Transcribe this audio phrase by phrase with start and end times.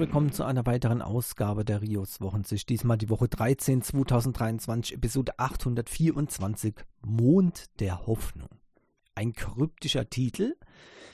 [0.00, 2.70] willkommen zu einer weiteren Ausgabe der Rios Wochensicht.
[2.70, 8.48] Diesmal die Woche 13 2023, Episode 824, Mond der Hoffnung.
[9.14, 10.56] Ein kryptischer Titel,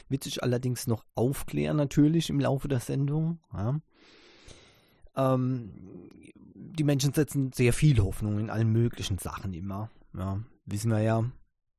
[0.08, 3.40] wird sich allerdings noch aufklären natürlich im Laufe der Sendung.
[3.52, 3.80] Ja.
[5.16, 5.72] Ähm,
[6.54, 9.90] die Menschen setzen sehr viel Hoffnung in allen möglichen Sachen immer.
[10.16, 11.28] Ja, wissen wir ja.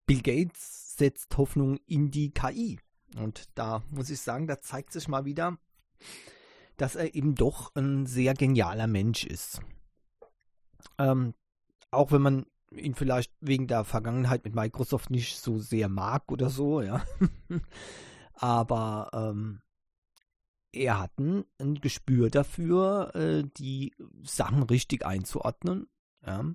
[0.07, 2.79] Bill Gates setzt Hoffnung in die KI.
[3.15, 5.57] Und da muss ich sagen, da zeigt sich mal wieder,
[6.77, 9.61] dass er eben doch ein sehr genialer Mensch ist.
[10.97, 11.33] Ähm,
[11.91, 16.49] auch wenn man ihn vielleicht wegen der Vergangenheit mit Microsoft nicht so sehr mag oder
[16.49, 17.03] so, ja.
[18.33, 19.61] Aber ähm,
[20.71, 21.45] er hat ein,
[21.81, 25.87] Gespür dafür, äh, die Sachen richtig einzuordnen.
[26.25, 26.45] Ja.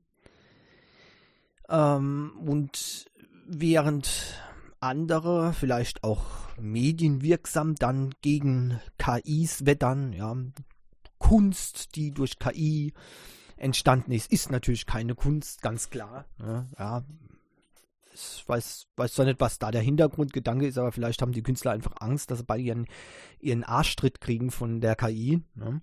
[1.69, 3.11] Ähm, und
[3.47, 4.41] während
[4.83, 6.25] andere, vielleicht auch
[6.61, 10.37] medienwirksam, dann gegen KIs wettern, ja,
[11.19, 12.93] Kunst, die durch KI
[13.57, 16.27] entstanden ist, ist natürlich keine Kunst, ganz klar.
[16.41, 17.05] Ja, ja.
[18.15, 21.71] Ich weiß, weiß zwar nicht, was da der Hintergrundgedanke ist, aber vielleicht haben die Künstler
[21.71, 22.87] einfach Angst, dass sie bei ihren,
[23.41, 25.43] ihren Arschtritt kriegen von der KI.
[25.55, 25.81] Ja.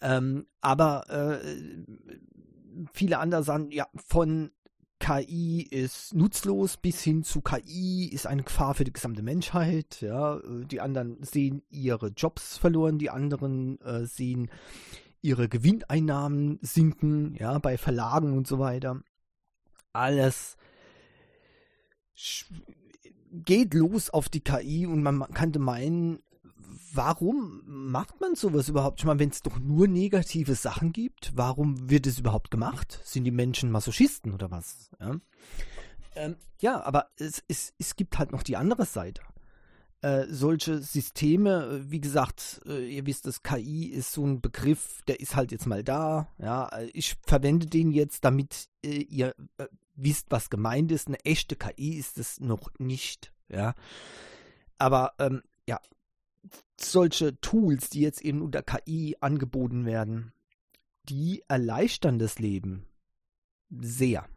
[0.00, 1.84] Ähm, aber äh,
[2.92, 4.52] viele andere sagen, ja, von
[5.00, 10.00] KI ist nutzlos bis hin zu KI ist eine Gefahr für die gesamte Menschheit.
[10.00, 14.50] Ja, die anderen sehen ihre Jobs verloren, die anderen äh, sehen
[15.20, 19.02] ihre Gewinneinnahmen sinken, ja, bei Verlagen und so weiter.
[19.92, 20.56] Alles
[23.32, 26.20] geht los auf die KI und man könnte meinen,
[26.98, 28.98] warum macht man sowas überhaupt?
[28.98, 33.00] Ich meine, wenn es doch nur negative Sachen gibt, warum wird es überhaupt gemacht?
[33.04, 34.90] Sind die Menschen Masochisten oder was?
[35.00, 35.14] Ja,
[36.16, 39.22] ähm, ja aber es, es, es gibt halt noch die andere Seite.
[40.00, 45.02] Äh, solche Systeme, äh, wie gesagt, äh, ihr wisst, das KI ist so ein Begriff,
[45.06, 46.28] der ist halt jetzt mal da.
[46.38, 51.06] Ja, ich verwende den jetzt, damit äh, ihr äh, wisst, was gemeint ist.
[51.06, 53.32] Eine echte KI ist es noch nicht.
[53.48, 53.74] Ja,
[54.78, 55.80] aber ähm, ja,
[56.80, 60.32] solche Tools, die jetzt eben unter KI angeboten werden,
[61.08, 62.86] die erleichtern das Leben
[63.70, 64.28] sehr.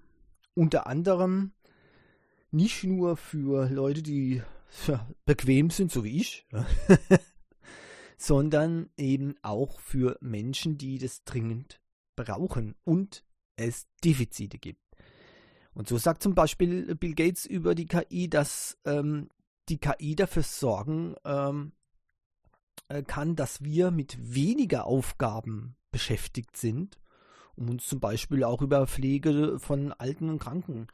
[0.54, 1.54] Unter anderem
[2.52, 4.42] nicht nur für Leute, die
[5.26, 6.48] bequem sind, so wie ich,
[8.18, 11.82] sondern eben auch für Menschen, die das dringend
[12.16, 13.24] brauchen und
[13.56, 14.82] es Defizite gibt.
[15.74, 19.30] Und so sagt zum Beispiel Bill Gates über die KI, dass ähm,
[19.70, 21.81] die KI dafür sorgen ähm, äh,
[23.08, 27.00] kann, dass wir mit weniger Aufgaben beschäftigt sind,
[27.56, 30.88] um uns zum Beispiel auch über Pflege von Alten und Kranken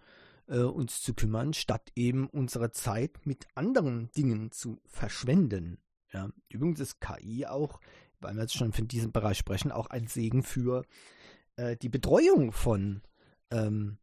[0.47, 5.79] äh, uns zu kümmern, statt eben unsere Zeit mit anderen Dingen zu verschwenden.
[6.11, 7.79] Ja, übrigens ist KI auch,
[8.19, 10.85] weil wir jetzt schon von diesem Bereich sprechen, auch ein Segen für
[11.57, 13.01] äh, die Betreuung von
[13.51, 13.97] ähm,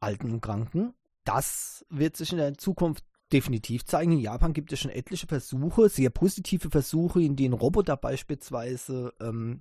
[0.00, 0.94] Alten und Kranken.
[1.24, 4.12] Das wird sich in der Zukunft definitiv zeigen.
[4.12, 9.60] In Japan gibt es schon etliche Versuche, sehr positive Versuche, in denen Roboter beispielsweise ähm,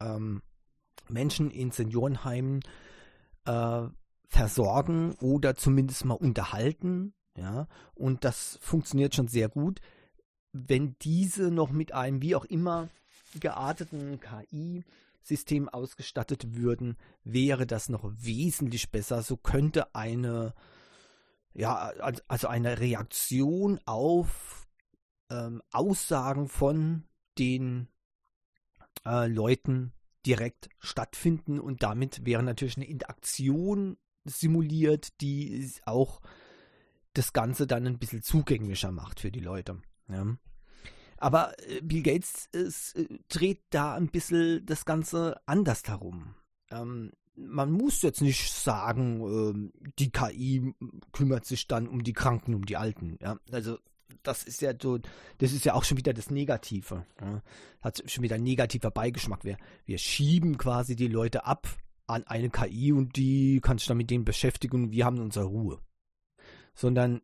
[0.00, 0.42] ähm,
[1.08, 2.60] Menschen in Seniorenheimen
[3.46, 3.82] äh,
[4.28, 7.14] versorgen oder zumindest mal unterhalten.
[7.38, 9.80] Ja, und das funktioniert schon sehr gut.
[10.52, 12.88] Wenn diese noch mit einem wie auch immer
[13.40, 19.22] gearteten KI-System ausgestattet würden, wäre das noch wesentlich besser.
[19.22, 20.54] So könnte eine
[21.56, 21.92] ja,
[22.28, 24.68] also eine Reaktion auf
[25.30, 27.04] ähm, Aussagen von
[27.38, 27.88] den
[29.04, 29.92] äh, Leuten
[30.26, 36.20] direkt stattfinden und damit wäre natürlich eine Interaktion simuliert, die auch
[37.14, 39.80] das Ganze dann ein bisschen zugänglicher macht für die Leute.
[40.08, 40.36] Ja.
[41.16, 46.34] Aber äh, Bill Gates ist, äh, dreht da ein bisschen das Ganze anders herum.
[46.70, 50.74] Ähm, man muss jetzt nicht sagen, ähm, die KI
[51.12, 53.18] kümmert sich dann um die Kranken, um die Alten.
[53.20, 53.38] Ja?
[53.52, 53.78] Also
[54.22, 54.98] das ist ja so,
[55.38, 57.06] das ist ja auch schon wieder das Negative.
[57.20, 57.42] Ja?
[57.80, 59.44] Hat schon wieder ein negativer Beigeschmack.
[59.44, 61.68] Wir, wir schieben quasi die Leute ab
[62.06, 65.46] an eine KI und die kann sich dann mit denen beschäftigen und wir haben unsere
[65.46, 65.80] Ruhe.
[66.74, 67.22] Sondern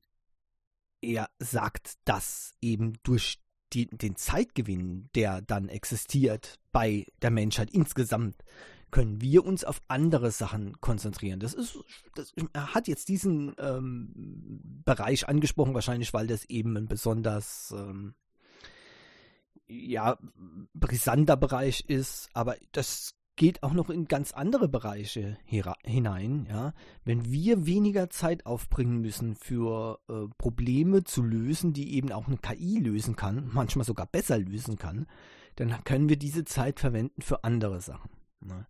[1.01, 3.41] er sagt, dass eben durch
[3.73, 8.37] die, den Zeitgewinn, der dann existiert bei der Menschheit insgesamt,
[8.93, 11.41] können wir uns auf andere Sachen konzentrieren.
[11.41, 11.81] Das ist,
[12.15, 14.13] das, er hat jetzt diesen ähm,
[14.85, 18.15] Bereich angesprochen, wahrscheinlich, weil das eben ein besonders ähm,
[19.67, 20.19] ja,
[20.75, 26.47] brisanter Bereich ist, aber das geht auch noch in ganz andere Bereiche hinein.
[26.51, 26.75] Ja?
[27.05, 32.37] Wenn wir weniger Zeit aufbringen müssen für äh, Probleme zu lösen, die eben auch eine
[32.37, 35.07] KI lösen kann, manchmal sogar besser lösen kann,
[35.57, 38.11] dann können wir diese Zeit verwenden für andere Sachen.
[38.41, 38.67] Ne?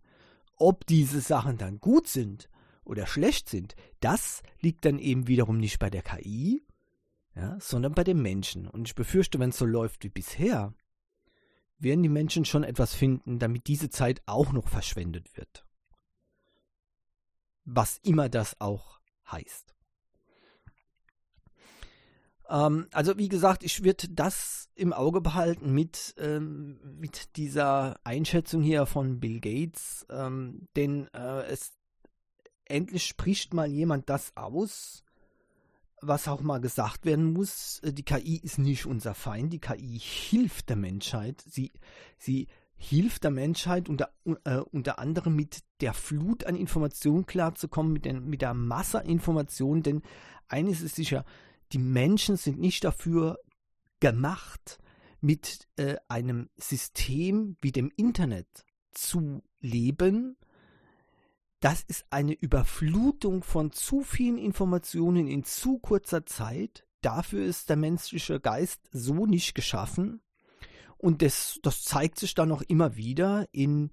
[0.57, 2.49] Ob diese Sachen dann gut sind
[2.83, 6.65] oder schlecht sind, das liegt dann eben wiederum nicht bei der KI,
[7.35, 8.67] ja, sondern bei den Menschen.
[8.67, 10.73] Und ich befürchte, wenn es so läuft wie bisher,
[11.79, 15.65] werden die Menschen schon etwas finden, damit diese Zeit auch noch verschwendet wird.
[17.65, 18.99] Was immer das auch
[19.31, 19.72] heißt.
[22.53, 28.61] Ähm, also wie gesagt, ich werde das im Auge behalten mit, ähm, mit dieser Einschätzung
[28.61, 31.73] hier von Bill Gates, ähm, denn äh, es
[32.65, 35.03] endlich spricht mal jemand das aus,
[36.01, 39.99] was auch mal gesagt werden muss, äh, die KI ist nicht unser Feind, die KI
[39.99, 41.41] hilft der Menschheit.
[41.41, 41.71] Sie,
[42.19, 44.09] sie hilft der Menschheit unter,
[44.43, 49.81] äh, unter anderem mit der Flut an Informationen klarzukommen, mit, den, mit der Masse Informationen,
[49.81, 50.03] denn
[50.49, 51.25] eines ist sicher,
[51.73, 53.39] die Menschen sind nicht dafür
[53.99, 54.79] gemacht,
[55.21, 60.37] mit äh, einem System wie dem Internet zu leben,
[61.63, 66.85] das ist eine Überflutung von zu vielen Informationen in zu kurzer Zeit.
[66.99, 70.21] Dafür ist der menschliche Geist so nicht geschaffen.
[70.97, 73.91] Und das, das zeigt sich dann auch immer wieder in,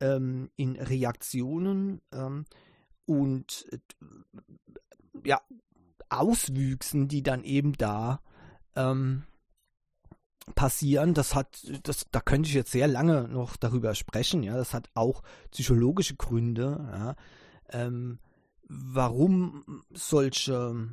[0.00, 2.44] ähm, in Reaktionen ähm,
[3.06, 3.78] und äh,
[5.24, 5.40] ja,
[6.10, 8.20] Auswüchsen, die dann eben da
[8.76, 9.24] ähm,
[10.54, 11.14] passieren.
[11.14, 14.42] Das hat, das, da könnte ich jetzt sehr lange noch darüber sprechen.
[14.42, 16.88] Ja, das hat auch psychologische Gründe.
[16.92, 17.16] Ja,
[17.70, 18.18] ähm,
[18.68, 20.88] warum solche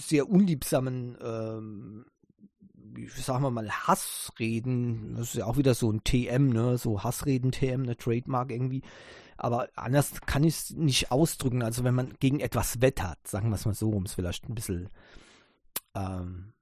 [0.00, 2.06] sehr unliebsamen, ähm,
[3.16, 7.52] sagen wir mal, Hassreden, das ist ja auch wieder so ein TM, ne, so Hassreden
[7.52, 8.82] TM, eine Trademark irgendwie.
[9.36, 11.62] Aber anders kann ich es nicht ausdrücken.
[11.62, 14.54] Also wenn man gegen etwas wettert, sagen wir es mal so, um es vielleicht ein
[14.54, 14.88] bisschen
[15.94, 16.52] ähm,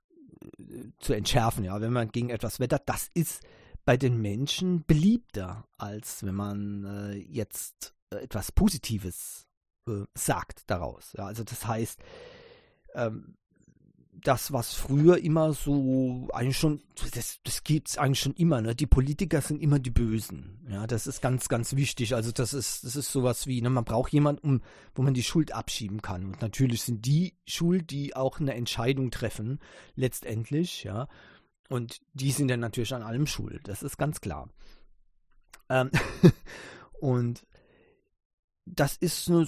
[0.99, 3.43] zu entschärfen, ja, wenn man gegen etwas wettert, das ist
[3.84, 9.46] bei den Menschen beliebter, als wenn man äh, jetzt äh, etwas Positives
[9.88, 11.12] äh, sagt daraus.
[11.17, 12.00] Ja, also das heißt,
[12.94, 13.37] ähm,
[14.12, 16.82] das, was früher immer so eigentlich schon,
[17.14, 18.75] das, das es eigentlich schon immer, ne?
[18.75, 20.61] Die Politiker sind immer die Bösen.
[20.69, 22.14] Ja, das ist ganz, ganz wichtig.
[22.14, 24.62] Also das ist, das ist sowas wie, ne, man braucht jemanden, um,
[24.94, 26.26] wo man die Schuld abschieben kann.
[26.26, 29.59] Und natürlich sind die schuld, die auch eine Entscheidung treffen,
[29.97, 31.08] letztendlich, ja.
[31.69, 33.67] Und die sind dann natürlich an allem schuld.
[33.67, 34.50] Das ist ganz klar.
[35.70, 35.91] Ähm
[37.00, 37.47] und
[38.64, 39.47] das ist eine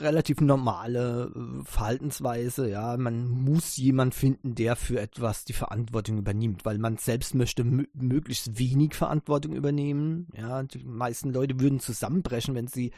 [0.00, 2.96] relativ normale äh, Verhaltensweise, ja.
[2.96, 8.58] Man muss jemand finden, der für etwas die Verantwortung übernimmt, weil man selbst möchte möglichst
[8.58, 10.28] wenig Verantwortung übernehmen.
[10.36, 12.92] Ja, die meisten Leute würden zusammenbrechen, wenn sie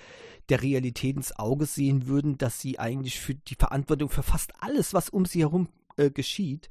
[0.48, 4.94] der Realität ins Auge sehen würden, dass sie eigentlich für die Verantwortung für fast alles,
[4.94, 6.68] was um sie herum äh, geschieht,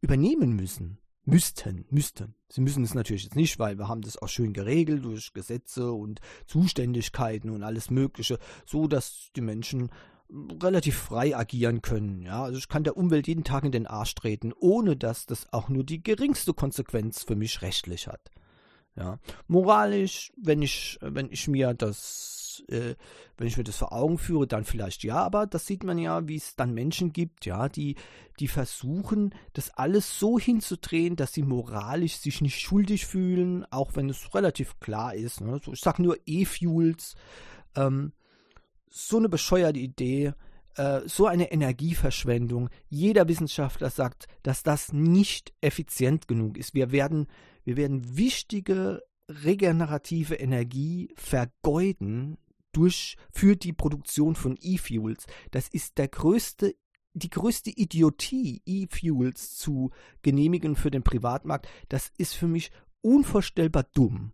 [0.00, 2.34] übernehmen müssen müssten, müssten.
[2.52, 5.90] Sie müssen es natürlich jetzt nicht, weil wir haben das auch schön geregelt durch Gesetze
[5.90, 9.88] und Zuständigkeiten und alles Mögliche, so dass die Menschen
[10.62, 12.20] relativ frei agieren können.
[12.20, 15.50] Ja, also ich kann der Umwelt jeden Tag in den Arsch treten, ohne dass das
[15.50, 18.30] auch nur die geringste Konsequenz für mich rechtlich hat.
[18.96, 19.18] Ja,
[19.48, 22.94] moralisch, wenn ich, wenn ich mir das äh,
[23.36, 26.26] wenn ich mir das vor Augen führe, dann vielleicht ja, aber das sieht man ja,
[26.28, 27.96] wie es dann Menschen gibt, ja, die,
[28.40, 34.08] die versuchen, das alles so hinzudrehen, dass sie moralisch sich nicht schuldig fühlen, auch wenn
[34.08, 35.40] es relativ klar ist.
[35.40, 35.60] Ne?
[35.64, 37.14] So, ich sag nur E-Fuels,
[37.76, 38.12] ähm,
[38.88, 40.34] so eine bescheuerte Idee,
[40.76, 42.70] äh, so eine Energieverschwendung.
[42.88, 46.74] Jeder Wissenschaftler sagt, dass das nicht effizient genug ist.
[46.74, 47.26] Wir werden,
[47.64, 49.02] wir werden wichtige
[49.44, 52.38] regenerative Energie vergeuden
[52.72, 55.26] durch, für die Produktion von E-Fuels.
[55.50, 56.74] Das ist der größte
[57.14, 59.90] die größte Idiotie, E-Fuels zu
[60.22, 62.70] genehmigen für den Privatmarkt, das ist für mich
[63.02, 64.32] unvorstellbar dumm.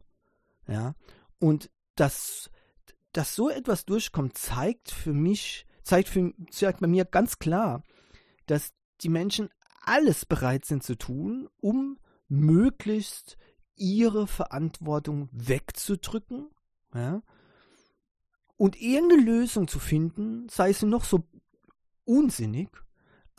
[0.67, 0.95] Ja,
[1.39, 2.51] und dass,
[3.13, 7.83] dass so etwas durchkommt, zeigt für mich, zeigt, für, zeigt bei mir ganz klar,
[8.47, 9.49] dass die Menschen
[9.81, 13.39] alles bereit sind zu tun, um möglichst
[13.79, 16.51] ihre Verantwortung wegzudrücken
[16.95, 17.23] ja,
[18.57, 21.25] und irgendeine Lösung zu finden, sei sie noch so
[22.05, 22.69] unsinnig,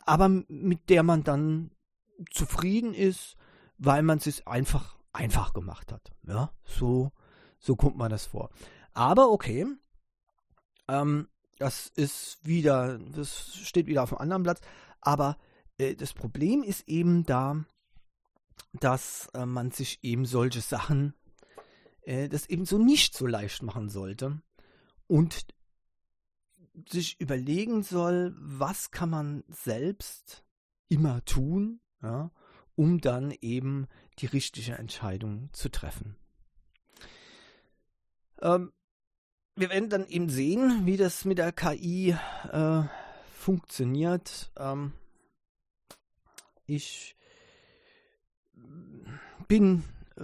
[0.06, 1.70] aber mit der man dann
[2.30, 3.36] zufrieden ist,
[3.78, 6.12] weil man es einfach einfach gemacht hat.
[6.26, 7.12] Ja, so,
[7.58, 8.50] so kommt man das vor.
[8.92, 9.66] Aber okay,
[10.88, 11.28] ähm,
[11.58, 14.60] das ist wieder, das steht wieder auf einem anderen Platz.
[15.00, 15.36] Aber
[15.78, 17.64] äh, das Problem ist eben da,
[18.72, 21.14] dass äh, man sich eben solche Sachen
[22.02, 24.40] äh, das eben so nicht so leicht machen sollte
[25.06, 25.46] und
[26.88, 30.44] sich überlegen soll, was kann man selbst
[30.88, 32.30] immer tun, ja,
[32.74, 33.86] um dann eben
[34.18, 36.16] die richtige Entscheidung zu treffen.
[38.40, 38.72] Ähm,
[39.56, 42.16] wir werden dann eben sehen, wie das mit der KI
[42.50, 42.82] äh,
[43.36, 44.50] funktioniert.
[44.56, 44.92] Ähm,
[46.64, 47.16] ich
[49.50, 49.82] bin
[50.16, 50.22] äh,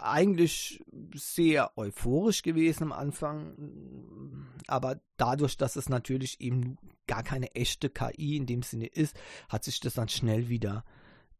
[0.00, 7.88] eigentlich sehr euphorisch gewesen am Anfang, aber dadurch, dass es natürlich eben gar keine echte
[7.88, 9.16] KI in dem Sinne ist,
[9.48, 10.84] hat sich das dann schnell wieder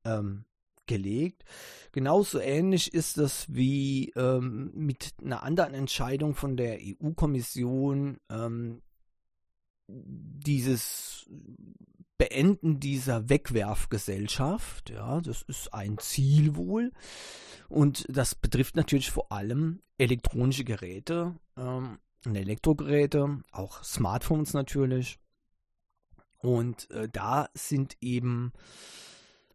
[0.04, 0.45] ähm,
[0.87, 1.45] gelegt.
[1.90, 8.83] Genauso ähnlich ist das wie ähm, mit einer anderen Entscheidung von der EU-Kommission, ähm,
[9.88, 11.28] dieses
[12.18, 14.90] Beenden dieser Wegwerfgesellschaft.
[14.90, 16.92] Ja, das ist ein Ziel wohl.
[17.68, 25.18] Und das betrifft natürlich vor allem elektronische Geräte, ähm, Elektrogeräte, auch Smartphones natürlich.
[26.38, 28.52] Und äh, da sind eben,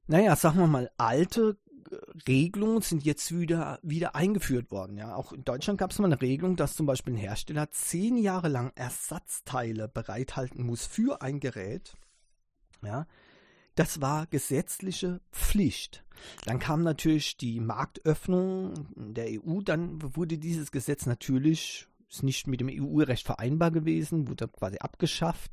[0.08, 1.58] naja, sagen wir mal, alte
[1.90, 1.96] äh,
[2.28, 4.98] Regelungen sind jetzt wieder, wieder eingeführt worden.
[4.98, 8.18] Ja, auch in Deutschland gab es mal eine Regelung, dass zum Beispiel ein Hersteller zehn
[8.18, 11.96] Jahre lang Ersatzteile bereithalten muss für ein Gerät.
[12.84, 13.08] Ja,
[13.76, 16.04] das war gesetzliche Pflicht.
[16.46, 22.60] Dann kam natürlich die Marktöffnung der EU, dann wurde dieses Gesetz natürlich, ist nicht mit
[22.60, 25.52] dem EU-Recht vereinbar gewesen, wurde quasi abgeschafft.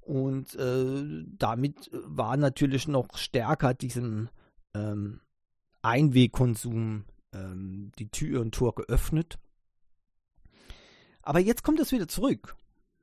[0.00, 4.28] Und äh, damit war natürlich noch stärker diesem
[4.72, 5.20] ähm,
[5.82, 9.38] Einwegkonsum ähm, die Tür und Tor geöffnet.
[11.22, 12.56] Aber jetzt kommt es wieder zurück.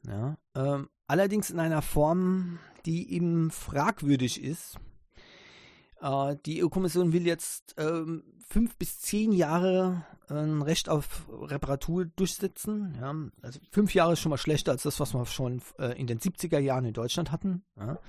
[0.08, 4.78] Ja, ähm, allerdings in einer Form, die eben fragwürdig ist.
[6.02, 12.06] Äh, die EU-Kommission will jetzt ähm, fünf bis zehn Jahre äh, ein Recht auf Reparatur
[12.06, 12.96] durchsetzen.
[13.00, 13.16] Ja?
[13.42, 16.20] Also fünf Jahre ist schon mal schlechter als das, was wir schon äh, in den
[16.20, 17.64] 70er Jahren in Deutschland hatten.
[17.78, 18.00] Ja?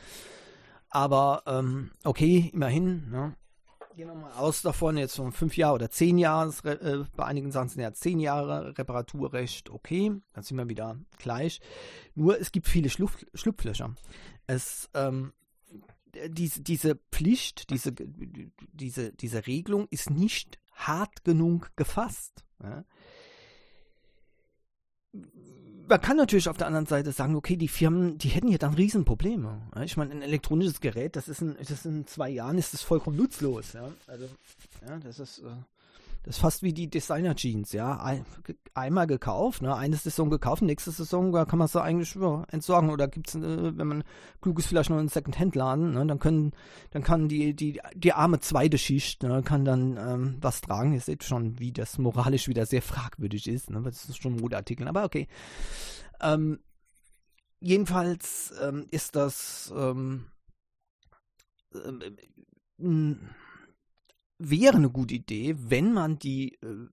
[0.91, 3.11] Aber ähm, okay, immerhin.
[3.13, 3.33] Ja?
[3.97, 7.53] Gehen wir mal aus davon, jetzt von fünf Jahre oder zehn Jahre, äh, bei einigen
[7.53, 11.61] Sachen sind ja zehn Jahre Reparaturrecht, okay, dann sind wir wieder gleich.
[12.17, 13.95] Nur es gibt viele Schlupf Schlupflöcher.
[14.49, 15.33] Es, ähm,
[16.27, 22.45] diese, diese Pflicht, diese, diese, diese Regelung ist nicht hart genug gefasst.
[22.63, 22.85] Ja?
[25.89, 28.75] Man kann natürlich auf der anderen Seite sagen, okay, die Firmen, die hätten hier dann
[28.75, 29.61] Riesenprobleme.
[29.85, 33.17] Ich meine, ein elektronisches Gerät, das ist in, das in zwei Jahren ist das vollkommen
[33.17, 33.73] nutzlos.
[33.73, 33.91] Ja?
[34.07, 34.29] Also,
[34.87, 35.51] ja, das ist, äh,
[36.25, 38.01] das ist fast wie die Designer-Jeans, ja.
[38.01, 38.25] Ein,
[38.73, 39.77] einmal gekauft, ne?
[39.77, 42.89] eine Saison gekauft, nächste Saison kann man sie eigentlich ja, entsorgen.
[42.89, 44.05] Oder gibt es, äh, wenn man
[44.41, 46.07] klug ist, vielleicht noch einen Second-Hand-Laden, ne?
[46.07, 46.53] dann können,
[46.93, 49.43] dann kann die, die, die arme zweite Schicht, ne?
[49.43, 50.95] kann dann ähm, was tragen.
[50.95, 53.83] Ihr seht schon, wie das moralisch wieder sehr fragwürdig ist, ne?
[53.83, 55.29] Das ist schon ein Modeartikel, aber okay.
[56.23, 56.59] Ähm,
[57.61, 60.25] jedenfalls ähm, ist das ähm,
[61.75, 62.11] äh,
[64.51, 66.89] wäre eine gute Idee, wenn man die äh,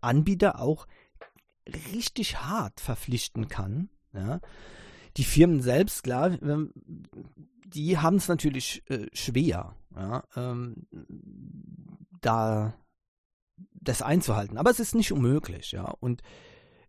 [0.00, 0.86] Anbieter auch
[1.92, 3.88] richtig hart verpflichten kann.
[4.12, 4.40] Ja.
[5.16, 6.38] Die Firmen selbst, klar,
[7.64, 10.86] die haben es natürlich äh, schwer, ja, ähm,
[12.20, 12.74] da
[13.72, 14.58] das einzuhalten.
[14.58, 15.84] Aber es ist nicht unmöglich, ja.
[16.00, 16.22] Und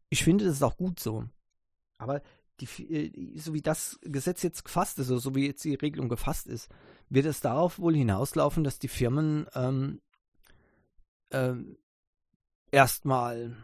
[0.09, 1.23] ich finde, das ist auch gut so.
[1.97, 2.21] Aber
[2.59, 6.09] die, äh, so wie das Gesetz jetzt gefasst ist, oder so wie jetzt die Regelung
[6.09, 6.69] gefasst ist,
[7.09, 10.01] wird es darauf wohl hinauslaufen, dass die Firmen ähm,
[11.31, 11.77] ähm,
[12.71, 13.55] erstmal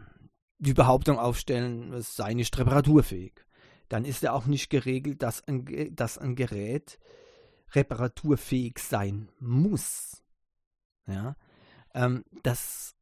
[0.58, 3.44] die Behauptung aufstellen, es sei nicht reparaturfähig.
[3.88, 6.98] Dann ist ja auch nicht geregelt, dass ein, dass ein Gerät
[7.72, 10.22] reparaturfähig sein muss.
[11.06, 11.36] Ja,
[11.92, 12.96] ähm, das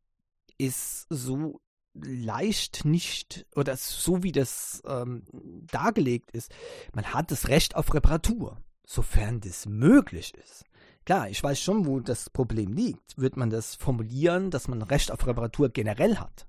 [0.59, 1.62] ist so
[1.95, 5.25] leicht nicht oder so wie das ähm,
[5.71, 6.53] dargelegt ist.
[6.95, 10.65] Man hat das Recht auf Reparatur sofern das möglich ist.
[11.05, 13.19] Klar, ich weiß schon, wo das Problem liegt.
[13.19, 16.47] Wird man das formulieren, dass man Recht auf Reparatur generell hat?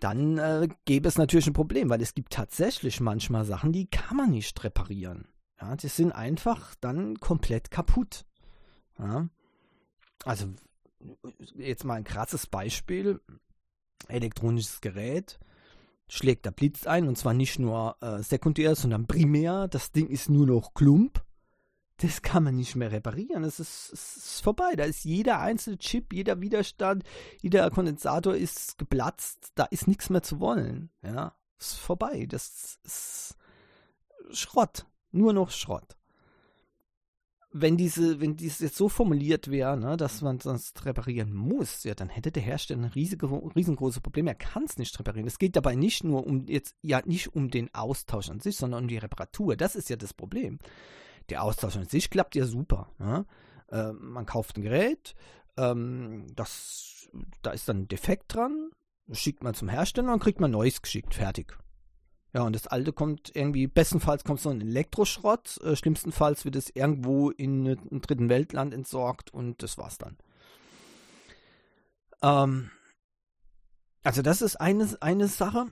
[0.00, 4.16] Dann äh, gäbe es natürlich ein Problem, weil es gibt tatsächlich manchmal Sachen, die kann
[4.16, 5.28] man nicht reparieren.
[5.60, 8.24] Ja, die sind einfach dann komplett kaputt.
[8.98, 9.28] Ja?
[10.24, 10.46] Also
[11.56, 13.20] jetzt mal ein krasses Beispiel.
[14.08, 15.38] Elektronisches Gerät
[16.08, 19.68] schlägt der Blitz ein und zwar nicht nur äh, sekundär, sondern primär.
[19.68, 21.22] Das Ding ist nur noch Klump.
[21.98, 23.44] Das kann man nicht mehr reparieren.
[23.44, 24.74] Es ist, ist, vorbei.
[24.74, 27.04] Da ist jeder einzelne Chip, jeder Widerstand,
[27.42, 29.52] jeder Kondensator ist geplatzt.
[29.54, 30.90] Da ist nichts mehr zu wollen.
[31.02, 32.26] Ja, ist vorbei.
[32.26, 33.36] Das ist
[34.32, 34.86] Schrott.
[35.12, 35.96] Nur noch Schrott.
[37.52, 41.94] Wenn diese, wenn dies jetzt so formuliert wäre, ne, dass man sonst reparieren muss, ja,
[41.94, 44.28] dann hätte der Hersteller ein riesige, riesengroßes Problem.
[44.28, 45.26] Er kann es nicht reparieren.
[45.26, 48.84] Es geht dabei nicht nur um jetzt, ja, nicht um den Austausch an sich, sondern
[48.84, 49.56] um die Reparatur.
[49.56, 50.58] Das ist ja das Problem.
[51.28, 52.88] Der Austausch an sich klappt ja super.
[52.98, 53.26] Ne?
[53.70, 55.14] Äh, man kauft ein Gerät,
[55.56, 57.08] ähm, das,
[57.42, 58.70] da ist dann ein Defekt dran,
[59.10, 61.14] schickt man zum Hersteller und kriegt man neues geschickt.
[61.14, 61.58] Fertig.
[62.32, 66.56] Ja, und das alte kommt irgendwie, bestenfalls kommt es noch in Elektroschrott, äh, schlimmstenfalls wird
[66.56, 70.16] es irgendwo in einem dritten Weltland entsorgt und das war's dann.
[72.22, 72.70] Ähm,
[74.04, 75.66] also das ist eine, eine Sache.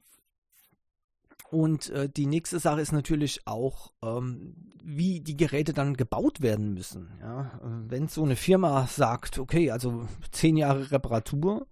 [1.50, 6.74] Und äh, die nächste Sache ist natürlich auch, ähm, wie die Geräte dann gebaut werden
[6.74, 7.18] müssen.
[7.20, 7.58] Ja?
[7.62, 11.66] Wenn so eine Firma sagt, okay, also zehn Jahre Reparatur,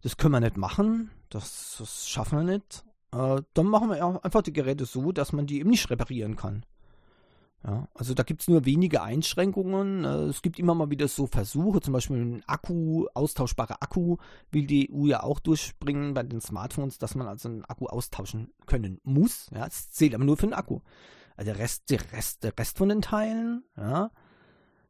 [0.00, 4.42] das können wir nicht machen, das, das schaffen wir nicht, äh, dann machen wir einfach
[4.42, 6.64] die Geräte so, dass man die eben nicht reparieren kann.
[7.66, 10.04] Ja, also da gibt es nur wenige Einschränkungen.
[10.04, 14.18] Äh, es gibt immer mal wieder so Versuche, zum Beispiel ein Akku, austauschbarer Akku,
[14.50, 18.52] will die EU ja auch durchbringen bei den Smartphones, dass man also einen Akku austauschen
[18.66, 19.48] können muss.
[19.54, 20.80] Ja, es zählt aber nur für den Akku.
[21.36, 24.10] Also der Rest, der Rest, der Rest von den Teilen, ja,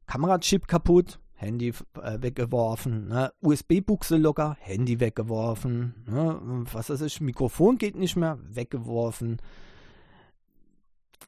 [0.06, 3.32] Kamerachip kaputt, Handy äh, weggeworfen, ne?
[3.40, 6.64] USB-Buchse locker, Handy weggeworfen, ne?
[6.72, 9.42] was weiß ich, Mikrofon geht nicht mehr, weggeworfen.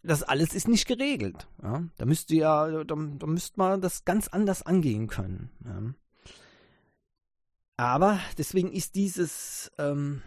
[0.03, 1.49] Das alles ist nicht geregelt.
[1.63, 1.85] Ja?
[1.97, 5.51] Da müsste ja, da, da müsste man das ganz anders angehen können.
[5.65, 5.83] Ja?
[7.77, 10.23] Aber deswegen ist dieses, ähm,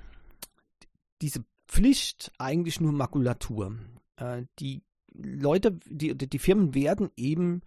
[1.21, 3.75] diese Pflicht eigentlich nur Makulatur.
[4.17, 4.81] Äh, die
[5.13, 7.61] Leute, die, die Firmen werden eben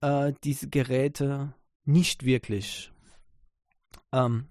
[0.00, 2.92] äh, diese Geräte nicht wirklich
[4.12, 4.48] ähm,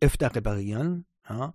[0.00, 1.06] öfter reparieren.
[1.28, 1.54] Ja.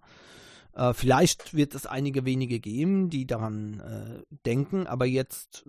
[0.73, 5.65] Äh, vielleicht wird es einige wenige geben, die daran äh, denken, aber jetzt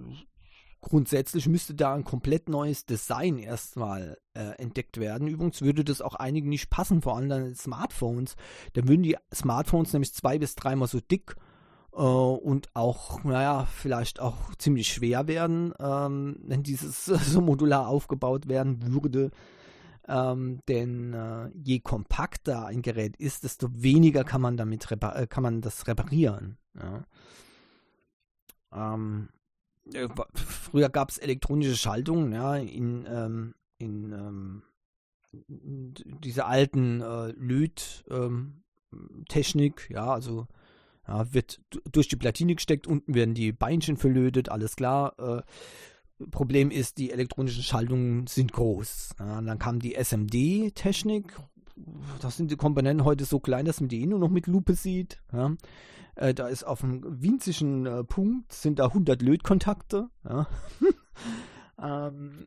[0.81, 5.29] grundsätzlich müsste da ein komplett neues Design erstmal äh, entdeckt werden.
[5.29, 8.37] Übrigens würde das auch einigen nicht passen, vor allem dann Smartphones.
[8.73, 11.50] Dann würden die Smartphones nämlich zwei bis dreimal so dick äh,
[11.99, 18.93] und auch, naja, vielleicht auch ziemlich schwer werden, ähm, wenn dieses so modular aufgebaut werden
[18.93, 19.31] würde.
[20.09, 25.43] Ähm, denn äh, je kompakter ein Gerät ist, desto weniger kann man damit äh, kann
[25.43, 26.57] man das reparieren.
[26.75, 27.05] Ja.
[28.73, 29.29] Ähm,
[29.93, 34.63] äh, früher gab es elektronische Schaltungen, ja, in, ähm, in ähm,
[35.33, 40.47] dieser alten äh, Löt-Technik, ähm, ja, also
[41.07, 41.61] ja, wird
[41.91, 45.15] durch die Platine gesteckt, unten werden die Beinchen verlötet, alles klar.
[45.19, 45.43] Äh,
[46.31, 49.15] Problem ist, die elektronischen Schaltungen sind groß.
[49.19, 51.35] Ja, dann kam die SMD-Technik.
[52.21, 54.75] Da sind die Komponenten heute so klein, dass man die eh nur noch mit Lupe
[54.75, 55.23] sieht.
[55.33, 55.55] Ja.
[56.17, 60.11] Äh, da ist auf einem winzigen äh, Punkt sind da 100 Lötkontakte.
[60.25, 60.47] Ja.
[61.83, 62.47] ähm,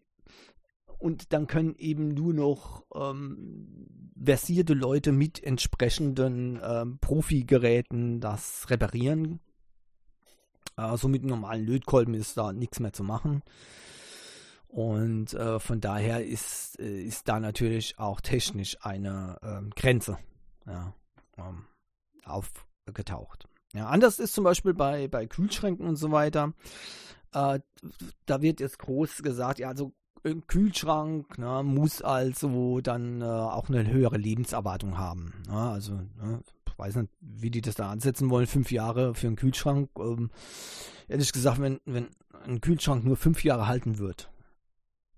[0.99, 3.88] und dann können eben nur noch ähm,
[4.21, 9.39] versierte Leute mit entsprechenden ähm, Profi-Geräten das reparieren.
[10.77, 13.43] Äh, so mit normalen Lötkolben ist da nichts mehr zu machen.
[14.67, 20.17] Und äh, von daher ist, äh, ist da natürlich auch technisch eine ähm, Grenze
[20.65, 20.95] ja,
[21.38, 21.65] ähm,
[22.25, 23.47] aufgetaucht.
[23.73, 26.53] Ja, anders ist zum Beispiel bei, bei Kühlschränken und so weiter.
[27.34, 27.60] Äh,
[28.25, 29.93] da wird jetzt groß gesagt, ja, also
[30.25, 35.43] ein Kühlschrank ne, muss also dann äh, auch eine höhere Lebenserwartung haben.
[35.47, 35.57] Ne?
[35.57, 39.36] Also, ne, ich weiß nicht, wie die das da ansetzen wollen, fünf Jahre für einen
[39.36, 39.89] Kühlschrank.
[39.99, 40.31] Ähm,
[41.07, 42.07] ehrlich gesagt, wenn, wenn
[42.45, 44.29] ein Kühlschrank nur fünf Jahre halten wird,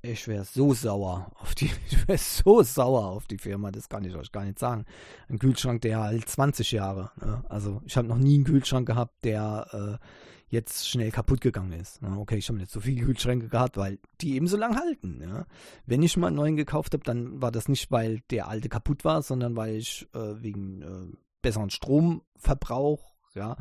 [0.01, 4.03] ich wäre so sauer auf die, ich wäre so sauer auf die Firma, das kann
[4.03, 4.85] ich euch gar nicht sagen.
[5.29, 7.43] Ein Kühlschrank, der halt 20 Jahre, ne?
[7.49, 10.05] also ich habe noch nie einen Kühlschrank gehabt, der äh,
[10.47, 12.01] jetzt schnell kaputt gegangen ist.
[12.03, 15.21] Okay, ich habe nicht so viele Kühlschränke gehabt, weil die eben so lang halten.
[15.21, 15.45] Ja.
[15.86, 19.03] Wenn ich mal einen neuen gekauft habe, dann war das nicht, weil der alte kaputt
[19.03, 23.58] war, sondern weil ich äh, wegen äh, besseren Stromverbrauch, ja,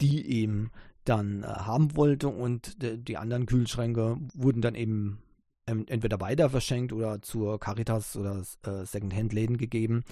[0.00, 0.70] die eben
[1.04, 5.22] dann äh, haben wollte und die anderen Kühlschränke wurden dann eben
[5.64, 10.02] entweder weiter verschenkt oder zur Caritas oder äh, Secondhand-Läden gegeben,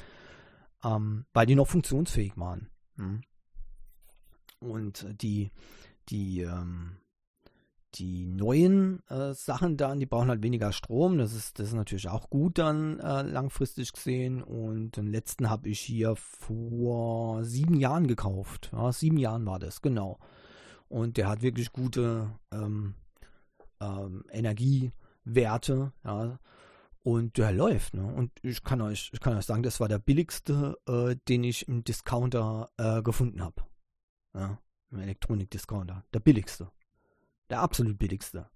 [0.85, 2.69] ähm, weil die noch funktionsfähig waren.
[2.97, 3.23] Hm.
[4.59, 5.51] Und die
[6.09, 6.97] die, ähm,
[7.95, 11.19] die neuen äh, Sachen dann, die brauchen halt weniger Strom.
[11.19, 14.43] Das ist, das ist natürlich auch gut dann äh, langfristig gesehen.
[14.43, 18.71] Und den letzten habe ich hier vor sieben Jahren gekauft.
[18.73, 20.19] Ja, sieben Jahren war das, genau.
[20.89, 22.95] Und der hat wirklich gute ähm,
[23.81, 26.39] ähm, Energiewerte, ja.
[27.03, 28.05] Und der läuft, ne?
[28.05, 31.69] Und ich kann euch, ich kann euch sagen, das war der billigste, äh, den ich
[31.69, 33.63] im Discounter äh, gefunden habe.
[34.35, 34.59] Ja
[34.97, 36.05] im Elektronik-Discounter.
[36.13, 36.71] Der billigste.
[37.51, 38.51] Der absolut billigste.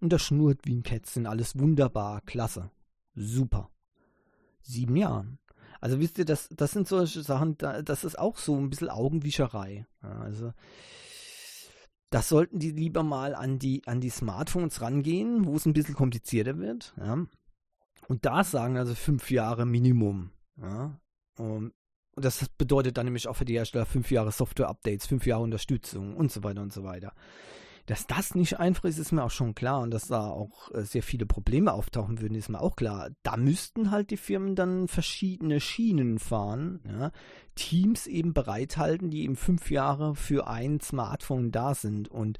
[0.00, 2.70] Und das schnurrt wie ein Kätzchen, alles wunderbar, klasse,
[3.14, 3.70] super.
[4.60, 5.38] Sieben Jahren.
[5.80, 9.86] Also wisst ihr, das, das sind solche Sachen, das ist auch so ein bisschen Augenwischerei.
[10.00, 10.52] Also
[12.10, 15.94] das sollten die lieber mal an die, an die Smartphones rangehen, wo es ein bisschen
[15.94, 16.94] komplizierter wird.
[16.98, 17.26] Ja.
[18.08, 20.30] Und da sagen also fünf Jahre Minimum.
[20.60, 20.98] Ja.
[22.16, 26.16] Und das bedeutet dann nämlich auch für die Hersteller fünf Jahre Software-Updates, fünf Jahre Unterstützung
[26.16, 27.12] und so weiter und so weiter.
[27.84, 30.82] Dass das nicht einfach ist, ist mir auch schon klar und dass da auch äh,
[30.82, 33.10] sehr viele Probleme auftauchen würden, ist mir auch klar.
[33.22, 37.12] Da müssten halt die Firmen dann verschiedene Schienen fahren, ja?
[37.54, 42.38] Teams eben bereithalten, die eben fünf Jahre für ein Smartphone da sind und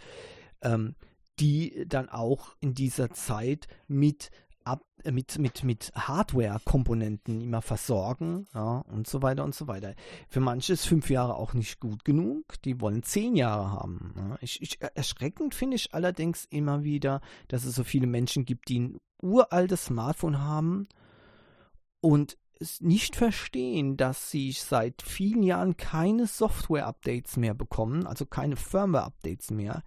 [0.62, 0.96] ähm,
[1.38, 4.30] die dann auch in dieser Zeit mit
[4.66, 9.94] ab, äh, mit, mit, mit Hardware-Komponenten immer versorgen, ja, und so weiter und so weiter.
[10.28, 14.14] Für manche ist fünf Jahre auch nicht gut genug, die wollen zehn Jahre haben.
[14.16, 14.38] Ja.
[14.40, 18.68] Ich, ich, äh, erschreckend finde ich allerdings immer wieder, dass es so viele Menschen gibt,
[18.68, 20.88] die ein uraltes Smartphone haben
[22.00, 28.56] und es nicht verstehen, dass sie seit vielen Jahren keine Software-Updates mehr bekommen, also keine
[28.56, 29.82] Firmware-Updates mehr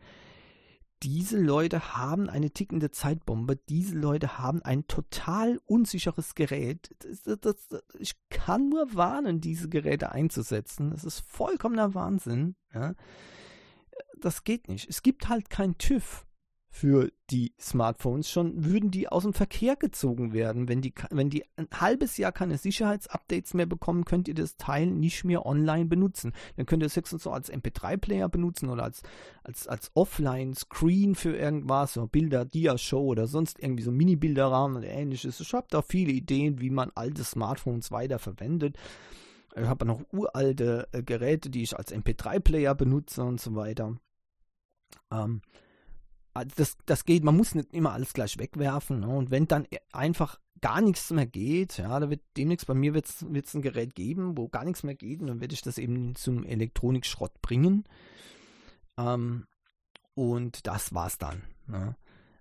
[1.04, 6.90] diese Leute haben eine tickende Zeitbombe, diese Leute haben ein total unsicheres Gerät.
[7.00, 10.92] Das, das, das, ich kann nur warnen, diese Geräte einzusetzen.
[10.92, 12.56] Das ist vollkommener Wahnsinn.
[12.74, 12.96] Ja.
[14.20, 14.90] Das geht nicht.
[14.90, 16.26] Es gibt halt kein TÜV
[16.72, 20.68] für die Smartphones schon, würden die aus dem Verkehr gezogen werden.
[20.70, 24.86] Wenn die, wenn die ein halbes Jahr keine Sicherheitsupdates mehr bekommen, könnt ihr das Teil
[24.86, 26.34] nicht mehr online benutzen.
[26.58, 29.02] Dann könnt ihr es höchstens so als MP3-Player benutzen oder als,
[29.44, 35.40] als, als Offline-Screen für irgendwas, so Bilder, Dia-Show oder sonst irgendwie so Mini-Bilderrahmen oder ähnliches.
[35.40, 38.78] Ich habe da viele Ideen, wie man alte Smartphones weiter verwendet.
[39.56, 43.98] Ich habe noch uralte äh, Geräte, die ich als MP3-Player benutze und so weiter.
[45.12, 45.42] Ähm,
[46.34, 49.02] das, das geht, man muss nicht immer alles gleich wegwerfen.
[49.02, 49.08] Ne?
[49.08, 53.08] Und wenn dann einfach gar nichts mehr geht, ja, da wird demnächst bei mir wird
[53.08, 56.16] es ein Gerät geben, wo gar nichts mehr geht, und dann werde ich das eben
[56.16, 57.86] zum Elektronikschrott bringen.
[58.98, 59.48] Ähm,
[60.14, 61.44] und das war's dann.
[61.68, 61.96] Ne?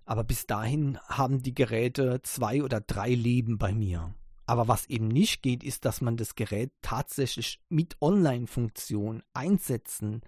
[0.05, 4.13] Aber bis dahin haben die Geräte zwei oder drei Leben bei mir.
[4.45, 10.21] Aber was eben nicht geht, ist, dass man das Gerät tatsächlich mit Online-Funktion einsetzen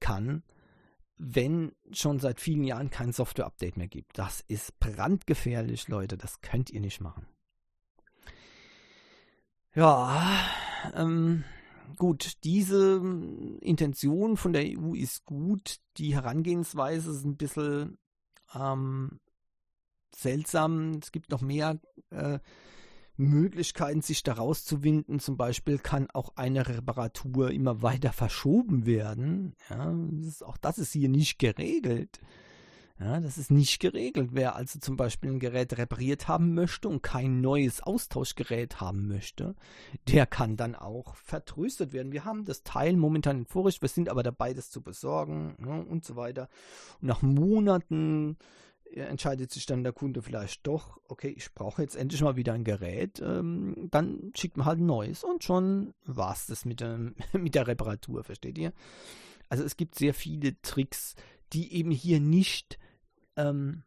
[0.00, 0.42] kann
[1.22, 4.18] wenn schon seit vielen Jahren kein Software-Update mehr gibt.
[4.18, 6.16] Das ist brandgefährlich, Leute.
[6.16, 7.26] Das könnt ihr nicht machen.
[9.74, 10.48] Ja,
[10.94, 11.44] ähm,
[11.98, 13.02] gut, diese
[13.60, 15.76] Intention von der EU ist gut.
[15.98, 17.98] Die Herangehensweise ist ein bisschen
[18.54, 19.20] ähm,
[20.14, 20.92] seltsam.
[21.02, 21.78] Es gibt noch mehr
[22.08, 22.38] äh,
[23.20, 25.20] Möglichkeiten, sich daraus zu winden.
[25.20, 29.54] Zum Beispiel kann auch eine Reparatur immer weiter verschoben werden.
[29.68, 32.20] Ja, das ist, auch das ist hier nicht geregelt.
[33.00, 34.30] Ja, das ist nicht geregelt.
[34.32, 39.54] Wer also zum Beispiel ein Gerät repariert haben möchte und kein neues Austauschgerät haben möchte,
[40.06, 42.12] der kann dann auch vertröstet werden.
[42.12, 45.76] Wir haben das Teil momentan in Vorricht, wir sind aber dabei, das zu besorgen ja,
[45.76, 46.50] und so weiter.
[47.00, 48.36] Und nach Monaten
[48.94, 52.64] entscheidet sich dann der Kunde vielleicht doch, okay, ich brauche jetzt endlich mal wieder ein
[52.64, 57.14] Gerät, ähm, dann schickt man halt ein neues und schon war es das mit, dem,
[57.32, 58.72] mit der Reparatur, versteht ihr?
[59.48, 61.14] Also es gibt sehr viele Tricks,
[61.52, 62.78] die eben hier nicht
[63.36, 63.82] ähm,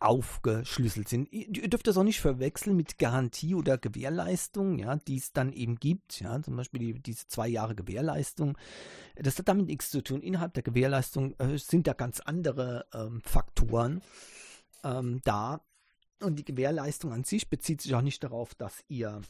[0.00, 1.32] aufgeschlüsselt sind.
[1.32, 5.76] Ihr dürft das auch nicht verwechseln mit Garantie oder Gewährleistung, ja, die es dann eben
[5.76, 8.56] gibt, ja, zum Beispiel die, diese zwei Jahre Gewährleistung.
[9.14, 10.22] Das hat damit nichts zu tun.
[10.22, 14.02] Innerhalb der Gewährleistung äh, sind da ganz andere ähm, Faktoren
[14.84, 15.60] ähm, da.
[16.22, 19.20] Und die Gewährleistung an sich bezieht sich auch nicht darauf, dass ihr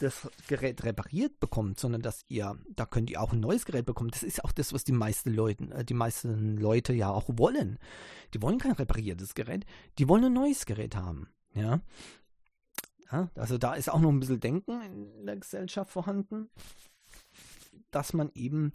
[0.00, 4.10] das Gerät repariert bekommt, sondern dass ihr, da könnt ihr auch ein neues Gerät bekommen.
[4.10, 7.78] Das ist auch das, was die meisten Leute, äh, die meisten Leute ja auch wollen.
[8.34, 9.64] Die wollen kein repariertes Gerät,
[9.98, 11.28] die wollen ein neues Gerät haben.
[11.54, 11.80] Ja.
[13.10, 16.50] ja also da ist auch noch ein bisschen Denken in der Gesellschaft vorhanden,
[17.90, 18.74] dass man eben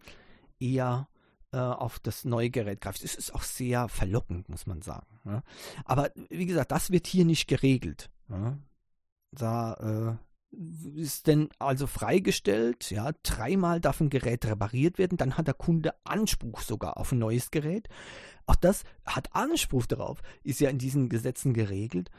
[0.59, 1.07] eher
[1.51, 3.03] äh, auf das neue Gerät greift.
[3.03, 5.19] Es ist auch sehr verlockend, muss man sagen.
[5.25, 5.43] Ja.
[5.85, 8.09] Aber wie gesagt, das wird hier nicht geregelt.
[8.29, 8.57] Ja.
[9.31, 15.47] Da äh, ist denn also freigestellt, ja, dreimal darf ein Gerät repariert werden, dann hat
[15.47, 17.87] der Kunde Anspruch sogar auf ein neues Gerät.
[18.45, 22.11] Auch das hat Anspruch darauf, ist ja in diesen Gesetzen geregelt.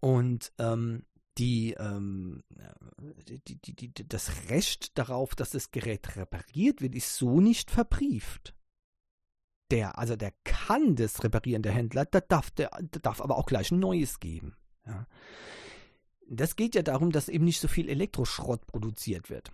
[0.00, 1.04] Und ähm,
[1.38, 2.42] die, ähm,
[3.28, 8.54] die, die, die, das Recht darauf, dass das Gerät repariert wird, ist so nicht verbrieft.
[9.74, 13.46] Der, also der kann das reparieren, der Händler, der darf, der, der darf aber auch
[13.46, 14.54] gleich ein neues geben.
[14.86, 15.08] Ja.
[16.30, 19.50] Das geht ja darum, dass eben nicht so viel Elektroschrott produziert wird.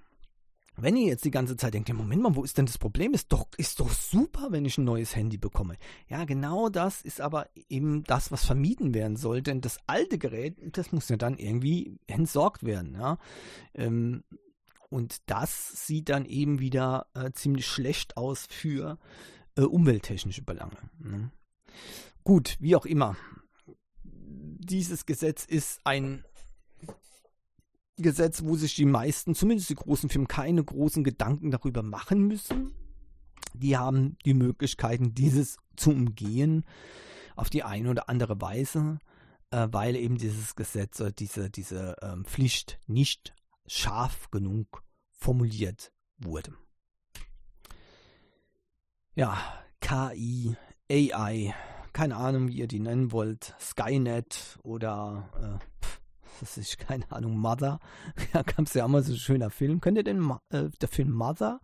[0.76, 3.14] wenn ihr jetzt die ganze Zeit denkt, Moment mal, wo ist denn das Problem?
[3.14, 5.76] Ist doch, ist doch super, wenn ich ein neues Handy bekomme.
[6.06, 10.58] Ja, genau das ist aber eben das, was vermieden werden soll, denn das alte Gerät,
[10.76, 13.16] das muss ja dann irgendwie entsorgt werden, ja.
[13.72, 14.22] Ähm,
[14.90, 18.98] und das sieht dann eben wieder äh, ziemlich schlecht aus für
[19.56, 20.76] äh, umwelttechnische Belange.
[20.98, 21.30] Ne?
[22.24, 23.16] Gut, wie auch immer.
[24.04, 26.24] Dieses Gesetz ist ein
[27.96, 32.72] Gesetz, wo sich die meisten, zumindest die großen Firmen, keine großen Gedanken darüber machen müssen.
[33.54, 36.64] Die haben die Möglichkeiten, dieses zu umgehen
[37.36, 38.98] auf die eine oder andere Weise,
[39.50, 43.34] äh, weil eben dieses Gesetz, äh, diese, diese ähm, Pflicht nicht
[43.66, 46.54] scharf genug formuliert wurde.
[49.16, 49.36] Ja,
[49.80, 50.56] KI,
[50.88, 51.52] AI,
[51.92, 55.80] keine Ahnung, wie ihr die nennen wollt, Skynet oder äh,
[56.40, 57.80] das ist keine Ahnung, Mother.
[58.32, 59.80] Da gab es ja auch mal so ein schöner Film.
[59.80, 61.60] Könnt ihr den, äh, der Film Mother?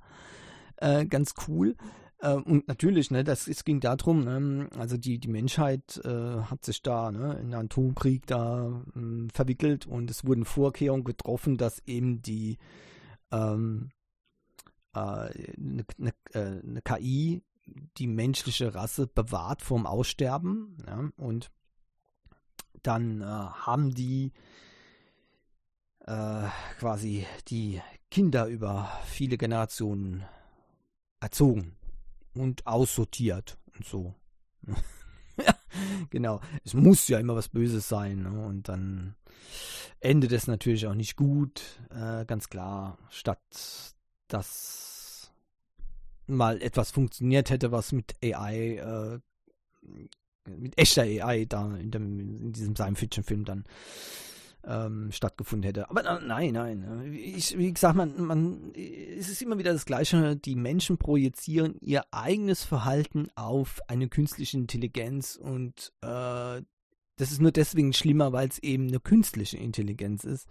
[0.77, 1.77] Äh, ganz cool.
[2.19, 6.65] Äh, und natürlich, ne, das, es ging darum, ne, also die, die Menschheit äh, hat
[6.65, 11.81] sich da ne, in einen Atomkrieg da ähm, verwickelt und es wurden Vorkehrungen getroffen, dass
[11.87, 12.59] eben die
[13.31, 13.91] ähm,
[14.99, 17.43] eine, eine, eine KI
[17.97, 20.77] die menschliche Rasse bewahrt vom Aussterben.
[20.87, 21.51] Ja, und
[22.83, 24.33] dann äh, haben die
[26.07, 26.45] äh,
[26.79, 27.81] quasi die
[28.11, 30.25] Kinder über viele Generationen
[31.21, 31.77] erzogen
[32.35, 34.15] und aussortiert und so.
[36.11, 36.41] genau.
[36.65, 38.23] Es muss ja immer was Böses sein.
[38.23, 38.47] Ne?
[38.47, 39.17] Und dann
[40.01, 42.99] endet es natürlich auch nicht gut, äh, ganz klar.
[43.11, 43.96] Statt
[44.29, 45.33] dass
[46.27, 49.19] mal etwas funktioniert hätte, was mit AI, äh,
[50.49, 53.65] mit echter AI da in, dem, in diesem Science-Fiction-Film dann
[54.65, 55.89] ähm, stattgefunden hätte.
[55.91, 57.13] Aber nein, nein.
[57.15, 60.37] Ich, wie gesagt, man, man, es ist immer wieder das Gleiche.
[60.37, 66.63] Die Menschen projizieren ihr eigenes Verhalten auf eine künstliche Intelligenz und äh,
[67.19, 70.49] das ist nur deswegen schlimmer, weil es eben eine künstliche Intelligenz ist.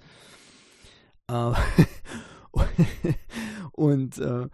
[1.28, 1.52] Äh,
[3.72, 4.48] und äh,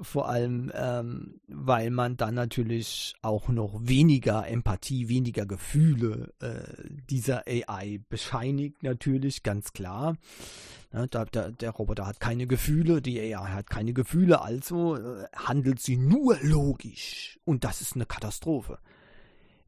[0.00, 7.44] vor allem, ähm, weil man dann natürlich auch noch weniger Empathie, weniger Gefühle äh, dieser
[7.46, 10.16] AI bescheinigt, natürlich, ganz klar.
[10.92, 15.26] Ja, da, da, der Roboter hat keine Gefühle, die AI hat keine Gefühle, also äh,
[15.34, 17.38] handelt sie nur logisch.
[17.44, 18.78] Und das ist eine Katastrophe.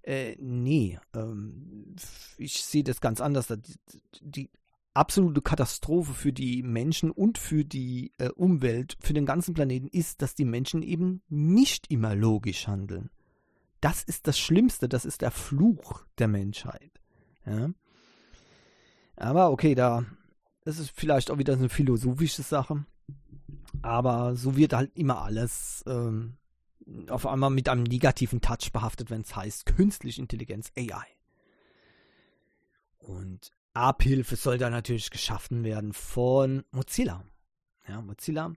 [0.02, 1.96] Äh, nee, ähm,
[2.38, 3.52] ich sehe das ganz anders.
[4.20, 4.50] Die
[4.96, 10.22] absolute Katastrophe für die Menschen und für die äh, Umwelt, für den ganzen Planeten ist,
[10.22, 13.10] dass die Menschen eben nicht immer logisch handeln.
[13.80, 17.00] Das ist das Schlimmste, das ist der Fluch der Menschheit.
[17.44, 17.70] Ja?
[19.16, 20.04] Aber okay, da
[20.66, 22.84] das ist vielleicht auch wieder eine philosophische Sache.
[23.82, 26.38] Aber so wird halt immer alles ähm,
[27.08, 31.06] auf einmal mit einem negativen Touch behaftet, wenn es heißt künstliche Intelligenz, AI.
[32.98, 37.24] Und Abhilfe soll da natürlich geschaffen werden von Mozilla.
[37.88, 38.52] Ja, Mozilla.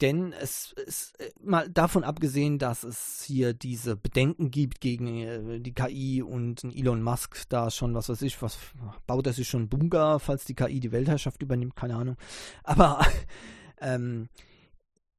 [0.00, 5.60] Denn es ist äh, mal davon abgesehen, dass es hier diese Bedenken gibt gegen äh,
[5.60, 8.58] die KI und Elon Musk da schon, was weiß ich, was
[9.06, 12.16] baut er sich schon Bunker, falls die KI die Weltherrschaft übernimmt, keine Ahnung.
[12.64, 13.06] Aber
[13.80, 14.28] ähm,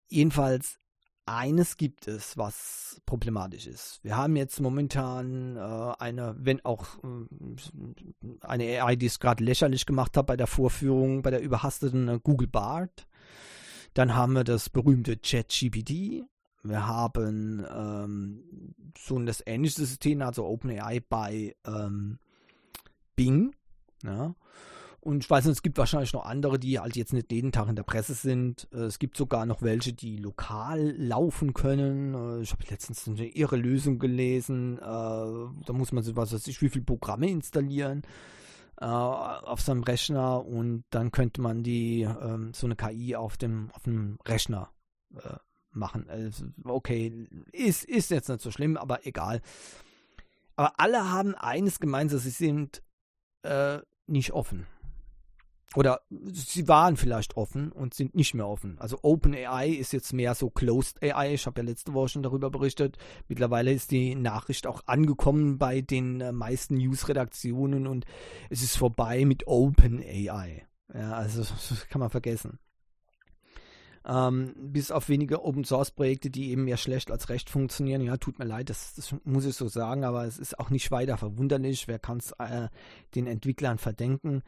[0.10, 0.80] jedenfalls
[1.26, 4.00] eines gibt es, was problematisch ist.
[4.04, 9.86] Wir haben jetzt momentan äh, eine, wenn auch äh, eine AI, die es gerade lächerlich
[9.86, 13.08] gemacht hat bei der Vorführung, bei der überhasteten äh, Google Bart.
[13.94, 16.24] Dann haben wir das berühmte ChatGPT.
[16.64, 22.20] Wir haben ähm, so ein das ähnliche System, also OpenAI bei ähm,
[23.16, 23.54] Bing.
[24.04, 24.36] Ja.
[25.04, 27.68] Und ich weiß nicht, es gibt wahrscheinlich noch andere, die halt jetzt nicht jeden Tag
[27.68, 28.70] in der Presse sind.
[28.72, 32.14] Äh, es gibt sogar noch welche, die lokal laufen können.
[32.14, 34.78] Äh, ich habe letztens eine irre Lösung gelesen.
[34.78, 38.04] Äh, da muss man so, was weiß ich, wie viele Programme installieren
[38.76, 43.84] auf seinem Rechner und dann könnte man die ähm, so eine KI auf dem auf
[43.84, 44.72] dem Rechner
[45.70, 46.10] machen.
[46.10, 49.42] Also, okay, ist, ist jetzt nicht so schlimm, aber egal.
[50.56, 52.82] Aber alle haben eines gemeinsam, sie sind
[53.44, 54.66] äh, nicht offen.
[55.76, 58.78] Oder sie waren vielleicht offen und sind nicht mehr offen.
[58.80, 61.34] Also OpenAI ist jetzt mehr so Closed AI.
[61.34, 62.98] Ich habe ja letzte Woche schon darüber berichtet.
[63.28, 68.06] Mittlerweile ist die Nachricht auch angekommen bei den äh, meisten News-Redaktionen und
[68.50, 70.68] es ist vorbei mit OpenAI.
[70.94, 72.60] Ja, also das kann man vergessen.
[74.06, 78.02] Ähm, bis auf wenige Open Source Projekte, die eben mehr schlecht als recht funktionieren.
[78.02, 80.92] Ja, tut mir leid, das, das muss ich so sagen, aber es ist auch nicht
[80.92, 81.88] weiter verwunderlich.
[81.88, 82.68] Wer kann es äh,
[83.16, 84.44] den Entwicklern verdenken?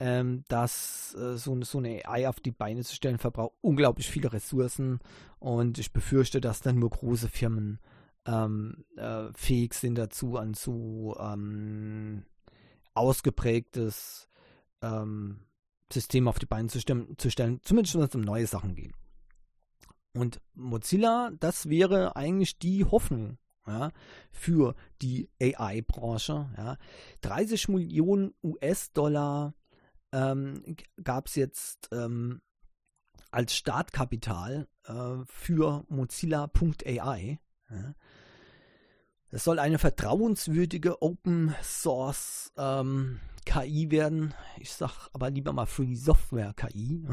[0.00, 4.32] Ähm, dass äh, so, so eine AI auf die Beine zu stellen, verbraucht unglaublich viele
[4.32, 5.00] Ressourcen
[5.38, 7.80] und ich befürchte, dass dann nur große Firmen
[8.26, 12.24] ähm, äh, fähig sind dazu, an so ähm,
[12.94, 14.28] ausgeprägtes
[14.82, 15.40] ähm,
[15.92, 18.92] System auf die Beine zu, zu stellen, zumindest wenn es um neue Sachen geht.
[20.14, 23.92] Und Mozilla, das wäre eigentlich die Hoffnung ja,
[24.30, 26.50] für die AI-Branche.
[26.56, 26.76] Ja.
[27.20, 29.54] 30 Millionen US-Dollar
[30.12, 32.40] ähm, gab es jetzt ähm,
[33.30, 37.40] als Startkapital äh, für Mozilla.ai.
[37.70, 37.94] Ja.
[39.30, 44.34] Das soll eine vertrauenswürdige Open Source ähm, KI werden.
[44.58, 47.04] Ich sag aber lieber mal Free Software KI.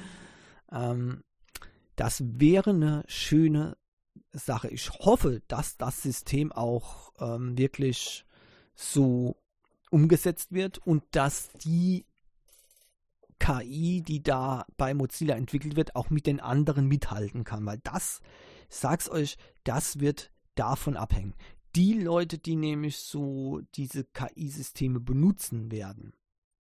[0.72, 1.24] ähm,
[1.96, 3.78] das wäre eine schöne
[4.32, 4.68] Sache.
[4.68, 8.26] Ich hoffe, dass das System auch ähm, wirklich
[8.74, 9.36] so
[9.90, 12.06] umgesetzt wird und dass die
[13.40, 17.66] KI, die da bei Mozilla entwickelt wird, auch mit den anderen mithalten kann.
[17.66, 18.20] Weil das,
[18.68, 21.34] sag's euch, das wird davon abhängen.
[21.74, 26.14] Die Leute, die nämlich so diese KI-Systeme benutzen werden,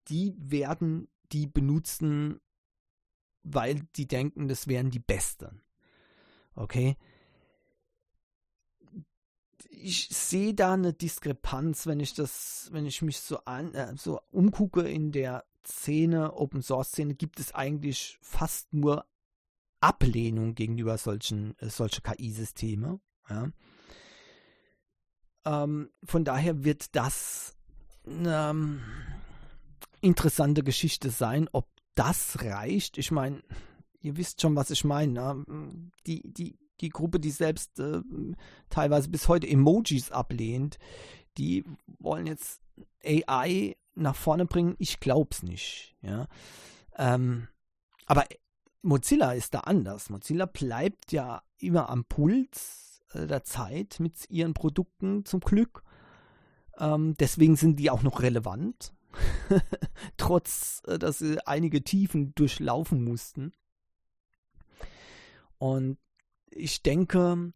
[0.09, 2.41] die werden die benutzen,
[3.43, 5.62] weil die denken, das wären die Besten.
[6.55, 6.97] Okay?
[9.83, 14.21] ich sehe da eine Diskrepanz, wenn ich das, wenn ich mich so an, äh, so
[14.31, 19.06] umgucke in der Szene, Open Source Szene, gibt es eigentlich fast nur
[19.80, 22.99] Ablehnung gegenüber solchen, äh, solche KI-Systeme.
[23.30, 23.52] Ja.
[25.45, 27.56] Ähm, von daher wird das
[28.06, 28.82] eine ähm,
[30.02, 32.97] interessante Geschichte sein, ob das reicht.
[32.97, 33.43] Ich meine,
[33.99, 35.13] ihr wisst schon, was ich meine.
[35.13, 35.91] Ne?
[36.06, 38.02] Die, die die Gruppe, die selbst äh,
[38.69, 40.78] teilweise bis heute Emojis ablehnt,
[41.38, 41.63] die
[41.99, 42.62] wollen jetzt
[43.04, 44.75] AI nach vorne bringen.
[44.79, 45.95] Ich glaube es nicht.
[46.01, 46.27] Ja.
[46.97, 47.47] Ähm,
[48.06, 48.25] aber
[48.82, 50.10] Mozilla ist da anders.
[50.10, 55.84] Mozilla bleibt ja immer am Puls äh, der Zeit mit ihren Produkten zum Glück.
[56.77, 58.93] Ähm, deswegen sind die auch noch relevant,
[60.17, 63.53] trotz äh, dass sie einige Tiefen durchlaufen mussten.
[65.58, 65.97] Und
[66.49, 67.53] ich denke,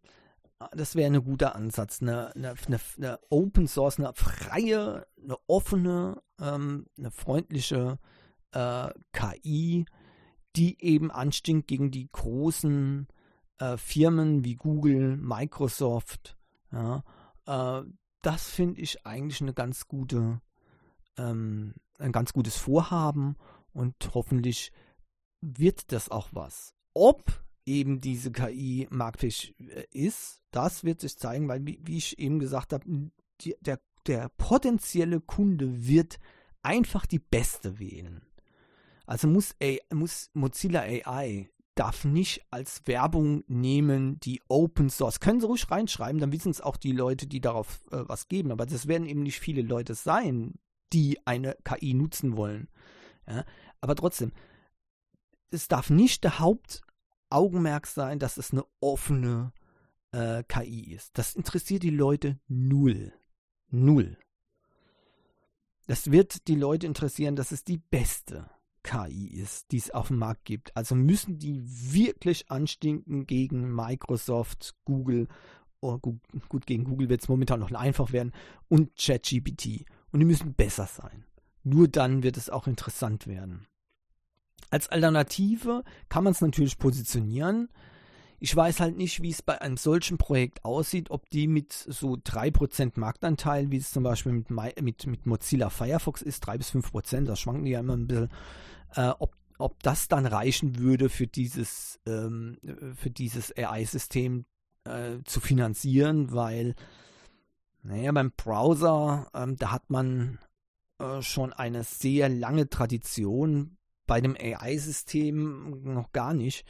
[0.72, 2.02] das wäre ein guter Ansatz.
[2.02, 8.00] Eine, eine, eine, eine, Open Source, eine freie, eine offene, ähm, eine freundliche
[8.52, 9.86] äh, KI,
[10.56, 13.08] die eben anstinkt gegen die großen
[13.60, 16.38] äh, Firmen wie Google, Microsoft.
[16.72, 17.04] Ja,
[17.46, 17.84] äh,
[18.22, 20.42] das finde ich eigentlich eine ganz gute,
[21.18, 23.38] ähm, ein ganz gutes Vorhaben
[23.72, 24.72] und hoffentlich
[25.42, 26.74] wird das auch was.
[26.94, 32.18] Ob eben diese KI marktfähig äh, ist, das wird sich zeigen, weil, wie, wie ich
[32.18, 32.86] eben gesagt habe,
[33.42, 36.20] die, der, der potenzielle Kunde wird
[36.64, 38.22] einfach die beste wählen.
[39.06, 45.20] Also muss, A, muss Mozilla AI darf nicht als Werbung nehmen, die Open Source.
[45.20, 48.52] Können sie ruhig reinschreiben, dann wissen es auch die Leute, die darauf äh, was geben.
[48.52, 50.56] Aber das werden eben nicht viele Leute sein,
[50.92, 52.68] die eine KI nutzen wollen.
[53.28, 53.46] Ja?
[53.80, 54.32] Aber trotzdem,
[55.52, 56.82] es darf nicht der Haupt,
[57.30, 59.52] Augenmerk sein, dass es eine offene
[60.12, 61.18] äh, KI ist.
[61.18, 63.14] Das interessiert die Leute null.
[63.70, 64.18] Null.
[65.88, 68.50] Das wird die Leute interessieren, dass es die beste
[68.84, 70.76] KI ist, die es auf dem Markt gibt.
[70.76, 75.28] Also müssen die wirklich anstinken gegen Microsoft, Google,
[75.82, 78.34] oh, gut, gut, gegen Google wird es momentan noch einfach werden,
[78.70, 79.86] und ChatGPT.
[80.12, 81.26] Und die müssen besser sein.
[81.64, 83.68] Nur dann wird es auch interessant werden.
[84.70, 87.70] Als Alternative kann man es natürlich positionieren.
[88.40, 92.14] Ich weiß halt nicht, wie es bei einem solchen Projekt aussieht, ob die mit so
[92.14, 94.50] 3% Marktanteil, wie es zum Beispiel mit,
[94.82, 98.30] mit, mit Mozilla Firefox ist, 3 bis 5%, das schwanken die ja immer ein bisschen,
[98.96, 102.58] äh, ob, ob das dann reichen würde für dieses, ähm,
[102.96, 104.46] für dieses AI-System
[104.84, 106.76] äh, zu finanzieren, weil,
[107.82, 110.38] naja, beim Browser, ähm, da hat man
[111.00, 116.66] äh, schon eine sehr lange Tradition bei dem AI-System noch gar nicht.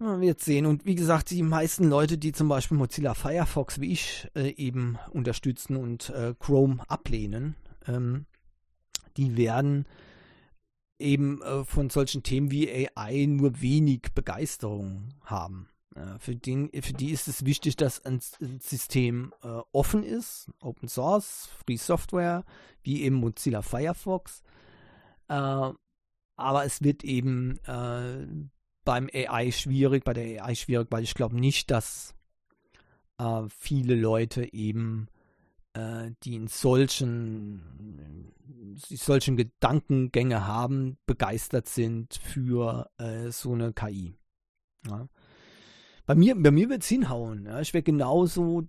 [0.00, 0.66] Man wird sehen.
[0.66, 4.98] Und wie gesagt, die meisten Leute, die zum Beispiel Mozilla Firefox wie ich äh, eben
[5.10, 7.54] unterstützen und äh, Chrome ablehnen,
[7.86, 8.26] ähm,
[9.16, 9.86] die werden
[10.98, 15.68] eben äh, von solchen Themen wie AI nur wenig Begeisterung haben.
[16.18, 20.88] für, den, für die ist es wichtig, dass ein, ein System äh, offen ist, Open
[20.88, 22.44] Source, Free Software,
[22.82, 24.42] wie eben Mozilla Firefox
[25.30, 25.72] äh,
[26.36, 28.26] aber es wird eben äh,
[28.84, 32.14] beim AI schwierig, bei der AI schwierig, weil ich glaube nicht, dass
[33.18, 35.08] äh, viele Leute eben
[35.74, 38.32] äh, die in solchen,
[38.76, 44.14] solchen Gedankengänge haben, begeistert sind für äh, so eine KI.
[44.86, 45.08] Ja.
[46.06, 47.46] Bei mir, bei mir wird es hinhauen.
[47.46, 47.60] Ja.
[47.60, 48.64] Ich genauso,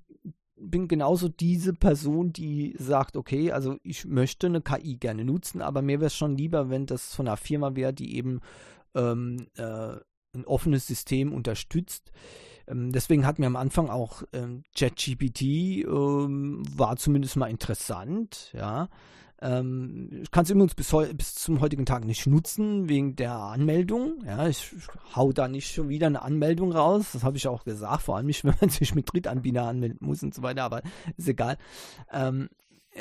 [0.56, 5.82] bin genauso diese Person, die sagt, okay, also ich möchte eine KI gerne nutzen, aber
[5.82, 8.42] mir wäre es schon lieber, wenn das von einer Firma wäre, die eben
[8.96, 9.96] ähm, äh,
[10.34, 12.12] ein offenes System unterstützt.
[12.68, 18.90] Ähm, deswegen hat mir am Anfang auch ähm, ChatGPT ähm, war zumindest mal interessant, ja.
[19.44, 24.24] Ähm, ich kann es übrigens bis, bis, zum heutigen Tag nicht nutzen, wegen der Anmeldung.
[24.24, 24.72] Ja, ich
[25.16, 27.08] hau da nicht schon wieder eine Anmeldung raus.
[27.14, 30.22] Das habe ich auch gesagt, vor allem nicht, wenn man sich mit Drittanbieter anmelden muss
[30.22, 30.84] und so weiter, aber
[31.18, 31.58] ist egal.
[32.12, 32.50] Ähm,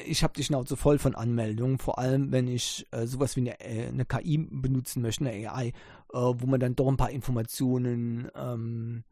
[0.07, 3.61] ich habe die Schnauze voll von Anmeldungen, vor allem wenn ich äh, sowas wie eine,
[3.61, 5.73] äh, eine, KI benutzen möchte, eine AI, äh,
[6.13, 9.03] wo man dann doch ein paar Informationen ähm,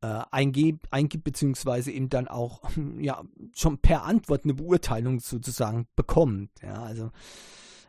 [0.00, 2.62] äh, eingibt, eingibt, beziehungsweise eben dann auch
[2.98, 3.22] ja
[3.54, 6.50] schon per Antwort eine Beurteilung sozusagen bekommt.
[6.62, 7.10] Ja, also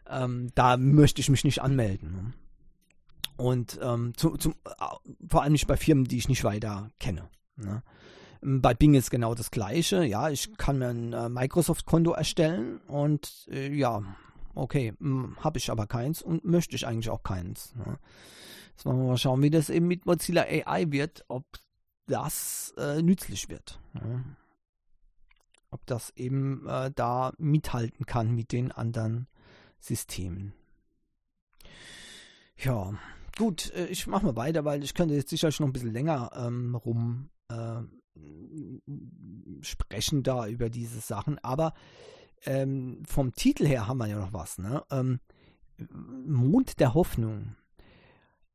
[0.09, 2.11] ähm, da möchte ich mich nicht anmelden.
[2.11, 2.33] Ne?
[3.37, 4.55] Und ähm, zu, zum,
[5.29, 7.29] vor allem nicht bei Firmen, die ich nicht weiter kenne.
[7.55, 7.83] Ne?
[8.41, 10.05] Bei Bing ist genau das gleiche.
[10.05, 14.01] Ja, ich kann mir ein äh, Microsoft-Konto erstellen und äh, ja,
[14.55, 17.75] okay, hm, habe ich aber keins und möchte ich eigentlich auch keins.
[17.75, 17.99] Ne?
[18.71, 21.45] Jetzt wollen wir mal schauen, wie das eben mit Mozilla AI wird, ob
[22.07, 23.79] das äh, nützlich wird.
[23.93, 24.23] Ja?
[25.71, 29.27] Ob das eben äh, da mithalten kann mit den anderen
[29.79, 30.53] Systemen.
[32.55, 32.93] Ja,
[33.37, 36.31] gut, äh, ich mache mal weiter, weil ich könnte jetzt sicherlich noch ein bisschen länger
[36.35, 37.81] ähm, rum äh,
[39.61, 41.37] sprechen da über diese Sachen.
[41.39, 41.73] Aber
[42.45, 44.57] ähm, vom Titel her haben wir ja noch was.
[44.57, 44.83] Ne?
[44.91, 45.19] Ähm,
[45.77, 47.55] Mond der Hoffnung.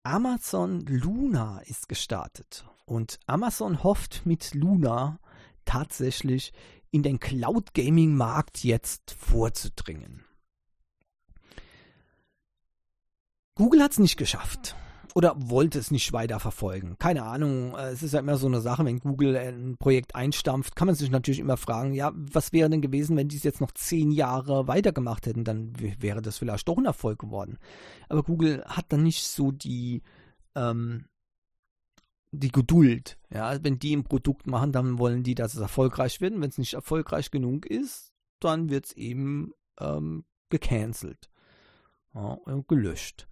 [0.02, 2.66] Amazon Luna ist gestartet.
[2.84, 5.18] Und Amazon hofft mit Luna
[5.64, 6.52] tatsächlich
[6.90, 10.24] in den Cloud Gaming Markt jetzt vorzudringen.
[13.54, 14.76] Google hat es nicht geschafft
[15.14, 16.96] oder wollte es nicht weiter verfolgen.
[16.98, 20.74] Keine Ahnung, äh, es ist ja immer so eine Sache, wenn Google ein Projekt einstampft,
[20.74, 23.60] kann man sich natürlich immer fragen, ja, was wäre denn gewesen, wenn die es jetzt
[23.60, 27.58] noch zehn Jahre weitergemacht hätten, dann wäre das vielleicht doch ein Erfolg geworden.
[28.08, 30.02] Aber Google hat dann nicht so die,
[30.56, 31.06] ähm,
[32.32, 33.16] die Geduld.
[33.32, 36.34] Ja, wenn die ein Produkt machen, dann wollen die, dass es erfolgreich wird.
[36.34, 41.30] Wenn es nicht erfolgreich genug ist, dann wird es eben ähm, gecancelt
[42.14, 43.28] ja, und gelöscht.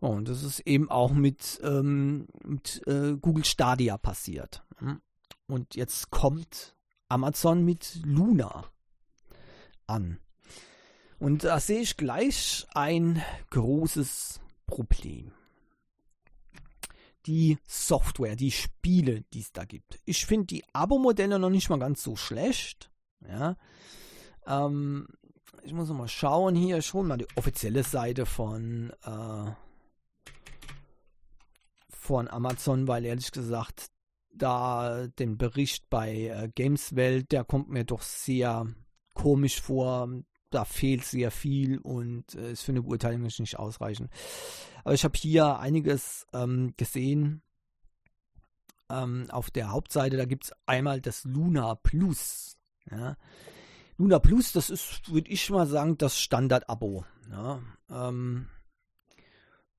[0.00, 4.62] Und das ist eben auch mit, ähm, mit äh, Google Stadia passiert.
[4.78, 5.00] Hm?
[5.46, 6.76] Und jetzt kommt
[7.08, 8.64] Amazon mit Luna
[9.86, 10.18] an.
[11.18, 15.32] Und da sehe ich gleich ein großes Problem.
[17.24, 19.98] Die Software, die Spiele, die es da gibt.
[20.04, 22.90] Ich finde die Abo-Modelle noch nicht mal ganz so schlecht.
[23.26, 23.56] Ja.
[24.46, 25.08] Ähm,
[25.62, 29.50] ich muss noch mal schauen hier, schon mal die offizielle Seite von äh,
[32.06, 33.90] von Amazon, weil ehrlich gesagt,
[34.32, 38.66] da den Bericht bei äh, Gameswelt, der kommt mir doch sehr
[39.14, 40.08] komisch vor.
[40.50, 44.10] Da fehlt sehr viel und äh, ist für eine Beurteilung nicht ausreichend.
[44.84, 47.42] Aber ich habe hier einiges ähm, gesehen
[48.88, 50.16] ähm, auf der Hauptseite.
[50.16, 52.56] Da gibt es einmal das Luna Plus.
[52.88, 53.16] Ja.
[53.98, 57.04] Luna Plus, das ist, würde ich mal sagen, das Standard-Abo.
[57.30, 57.60] Ja.
[57.90, 58.46] Ähm,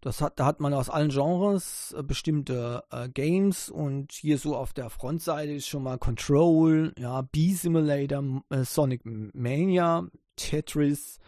[0.02, 4.56] das hat, da hat man aus allen Genres äh, bestimmte äh, Games und hier so
[4.56, 11.20] auf der Frontseite ist schon mal Control, ja, B-Simulator, äh, Sonic Mania, Tetris,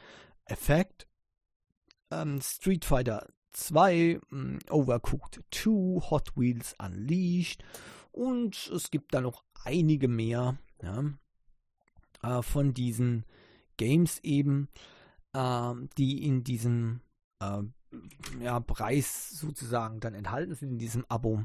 [0.45, 1.07] Effect,
[2.11, 7.63] ähm, Street Fighter 2, ähm, Overcooked 2, Hot Wheels Unleashed
[8.11, 11.05] und es gibt da noch einige mehr ja,
[12.21, 13.25] äh, von diesen
[13.77, 14.69] Games eben,
[15.33, 17.01] ähm, die in diesem
[17.39, 17.63] äh,
[18.41, 21.43] ja, Preis sozusagen dann enthalten sind in diesem Abo.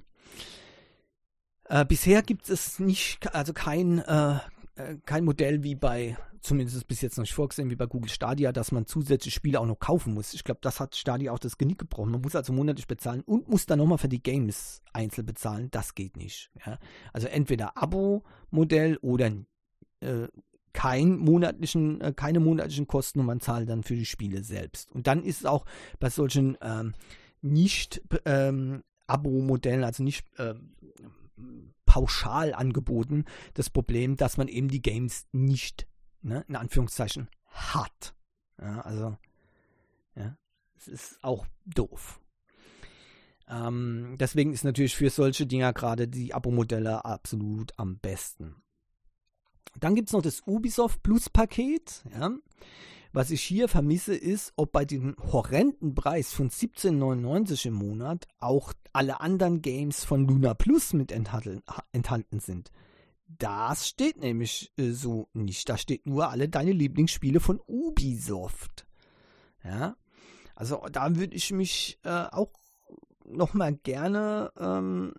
[1.65, 4.39] Äh, bisher gibt es nicht, also kein, äh,
[4.77, 8.53] äh, kein Modell wie bei, zumindest bis jetzt noch nicht vorgesehen, wie bei Google Stadia,
[8.53, 10.35] dass man zusätzliche Spiele auch noch kaufen muss.
[10.35, 12.13] Ich glaube, das hat Stadia auch das Genick gebrochen.
[12.13, 15.71] Man muss also monatlich bezahlen und muss dann nochmal für die Games einzeln bezahlen.
[15.71, 16.51] Das geht nicht.
[16.67, 16.79] Ja?
[17.15, 19.33] Also entweder Abo-Modell oder
[20.01, 20.29] äh,
[20.75, 24.93] kein monatlichen, äh, keine monatlichen Kosten und man zahlt dann für die Spiele selbst.
[24.93, 25.65] Und dann ist es auch
[25.99, 26.93] bei solchen ähm,
[27.41, 30.75] nicht ähm, also nicht ähm,
[31.87, 35.87] pauschal angeboten, das Problem, dass man eben die Games nicht,
[36.23, 38.15] ne, in Anführungszeichen, hat.
[38.61, 39.17] Ja, also,
[40.17, 40.37] ja,
[40.77, 42.21] es ist auch doof.
[43.49, 48.57] Ähm, deswegen ist natürlich für solche Dinger gerade die Abo-Modelle absolut am besten.
[49.81, 52.05] Dann gibt es noch das Ubisoft Plus Paket.
[52.13, 52.31] Ja.
[53.13, 58.73] Was ich hier vermisse, ist, ob bei dem horrenden Preis von 17,99 im Monat auch
[58.93, 61.63] alle anderen Games von Luna Plus mit enthalten,
[61.93, 62.73] enthalten sind.
[63.27, 65.69] Das steht nämlich äh, so nicht.
[65.69, 68.87] Da steht nur alle deine Lieblingsspiele von Ubisoft.
[69.63, 69.97] Ja.
[70.57, 72.51] Also da würde ich mich äh, auch
[73.25, 75.15] nochmal gerne ähm,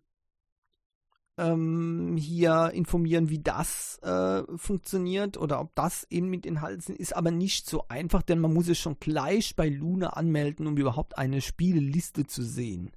[1.38, 7.32] ähm, hier informieren, wie das äh, funktioniert oder ob das eben mit Inhalten ist, aber
[7.32, 11.42] nicht so einfach, denn man muss es schon gleich bei Luna anmelden, um überhaupt eine
[11.42, 12.92] Spieleliste zu sehen.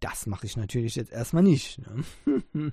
[0.00, 1.80] Das mache ich natürlich jetzt erstmal nicht.
[2.24, 2.72] Ne?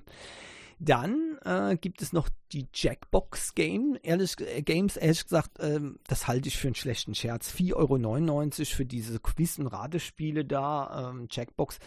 [0.78, 4.96] Dann äh, gibt es noch die Jackbox Game, ehrlich, äh, Games.
[4.96, 5.78] Ehrlich gesagt, äh,
[6.08, 7.54] das halte ich für einen schlechten Scherz.
[7.54, 11.78] 4,99 Euro für diese Quiz- und Ratespiele da, ähm, Jackbox.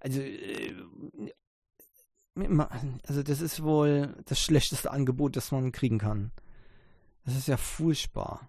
[0.00, 0.74] Also, äh,
[2.34, 6.32] also das ist wohl das schlechteste Angebot, das man kriegen kann.
[7.24, 8.48] Das ist ja furchtbar.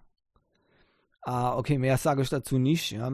[1.22, 2.90] Ah, okay, mehr sage ich dazu nicht.
[2.92, 3.10] Ja.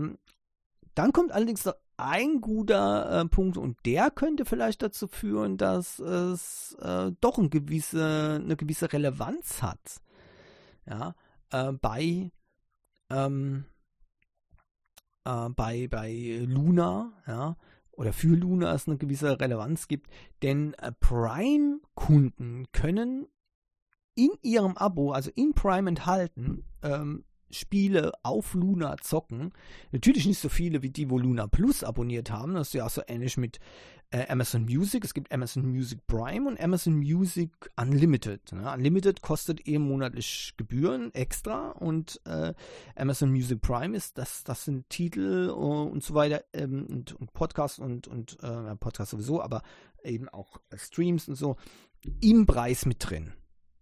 [0.95, 5.99] Dann kommt allerdings noch ein guter äh, Punkt und der könnte vielleicht dazu führen, dass
[5.99, 10.01] es äh, doch ein gewisse, eine gewisse Relevanz hat.
[10.87, 11.15] Ja,
[11.51, 12.33] äh, bei,
[13.11, 13.65] ähm,
[15.25, 17.57] äh, bei, bei Luna, ja,
[18.01, 20.09] oder für Luna es eine gewisse Relevanz gibt,
[20.43, 23.27] denn äh, Prime-Kunden können
[24.15, 29.53] in ihrem Abo, also in Prime enthalten, ähm, Spiele auf Luna zocken.
[29.93, 32.55] Natürlich nicht so viele wie die, wo Luna Plus abonniert haben.
[32.55, 33.59] Das ist ja auch so ähnlich mit
[34.11, 35.05] äh, Amazon Music.
[35.05, 38.53] Es gibt Amazon Music Prime und Amazon Music Unlimited.
[38.53, 38.71] Ne?
[38.73, 42.53] Unlimited kostet eben monatlich Gebühren extra und äh,
[42.97, 47.33] Amazon Music Prime ist, das, das sind Titel uh, und so weiter ähm, und, und
[47.33, 49.63] Podcasts und, und äh, Podcasts sowieso, aber
[50.03, 51.57] eben auch Streams und so
[52.21, 53.33] im Preis mit drin.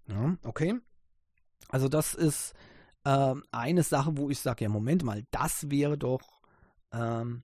[0.08, 0.74] Ja, okay.
[1.68, 2.54] Also das ist
[3.08, 6.42] ähm, eine Sache, wo ich sage, ja, Moment mal, das wäre doch
[6.92, 7.42] ähm,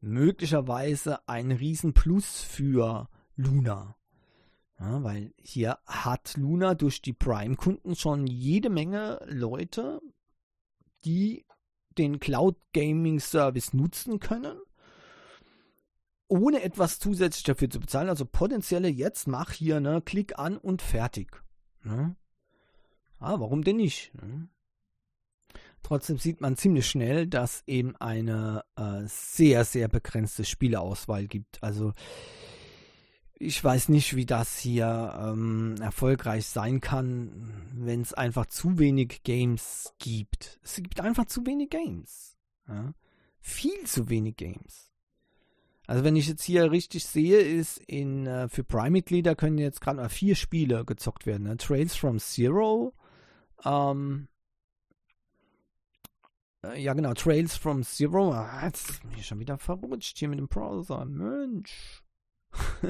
[0.00, 3.96] möglicherweise ein Riesenplus für Luna.
[4.78, 10.00] Ja, weil hier hat Luna durch die Prime-Kunden schon jede Menge Leute,
[11.06, 11.46] die
[11.96, 14.60] den Cloud Gaming Service nutzen können,
[16.28, 18.10] ohne etwas zusätzlich dafür zu bezahlen.
[18.10, 21.42] Also potenzielle jetzt mach hier, ne, klick an und fertig.
[21.82, 22.14] Ne?
[23.18, 24.14] Ah, warum denn nicht?
[24.14, 24.48] Ne?
[25.88, 31.62] Trotzdem sieht man ziemlich schnell, dass eben eine äh, sehr, sehr begrenzte Spieleauswahl gibt.
[31.62, 31.94] Also
[33.38, 39.22] ich weiß nicht, wie das hier ähm, erfolgreich sein kann, wenn es einfach zu wenig
[39.22, 40.60] Games gibt.
[40.62, 42.36] Es gibt einfach zu wenig Games.
[42.68, 42.92] Ja?
[43.40, 44.92] Viel zu wenig Games.
[45.86, 49.96] Also wenn ich jetzt hier richtig sehe, ist in äh, für Prime-Mitglieder können jetzt gerade
[49.96, 51.44] mal vier Spiele gezockt werden.
[51.44, 51.56] Ne?
[51.56, 52.92] Trails from Zero,
[53.64, 54.37] ähm, äh,
[56.74, 58.32] ja, genau, Trails from Zero.
[58.32, 61.04] Ah, jetzt bin ich schon wieder verrutscht hier mit dem Browser.
[61.04, 62.02] Mensch.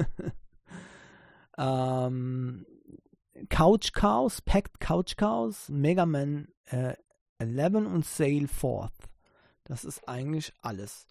[1.57, 2.65] ähm,
[3.49, 6.95] Couch Chaos, Packed Couch Chaos, Mega Man äh,
[7.37, 9.09] 11 und Sail Forth.
[9.65, 11.05] Das ist eigentlich alles.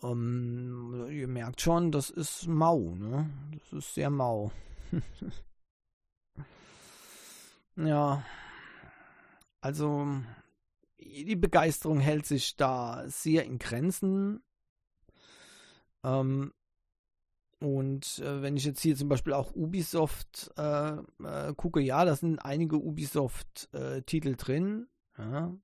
[0.00, 3.30] Um, ihr merkt schon, das ist mau, ne?
[3.52, 4.52] Das ist sehr mau.
[7.76, 8.22] ja.
[9.60, 10.06] Also,
[10.98, 14.42] die Begeisterung hält sich da sehr in Grenzen.
[16.04, 16.52] Ähm,
[17.60, 22.14] und äh, wenn ich jetzt hier zum Beispiel auch Ubisoft äh, äh, gucke, ja, da
[22.14, 24.86] sind einige Ubisoft-Titel äh, drin.
[25.16, 25.54] Ja.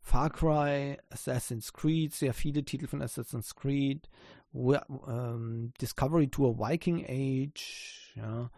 [0.00, 4.08] Far Cry, Assassin's Creed, sehr viele Titel von Assassin's Creed,
[4.54, 8.50] ähm, Discovery Tour Viking Age, ja,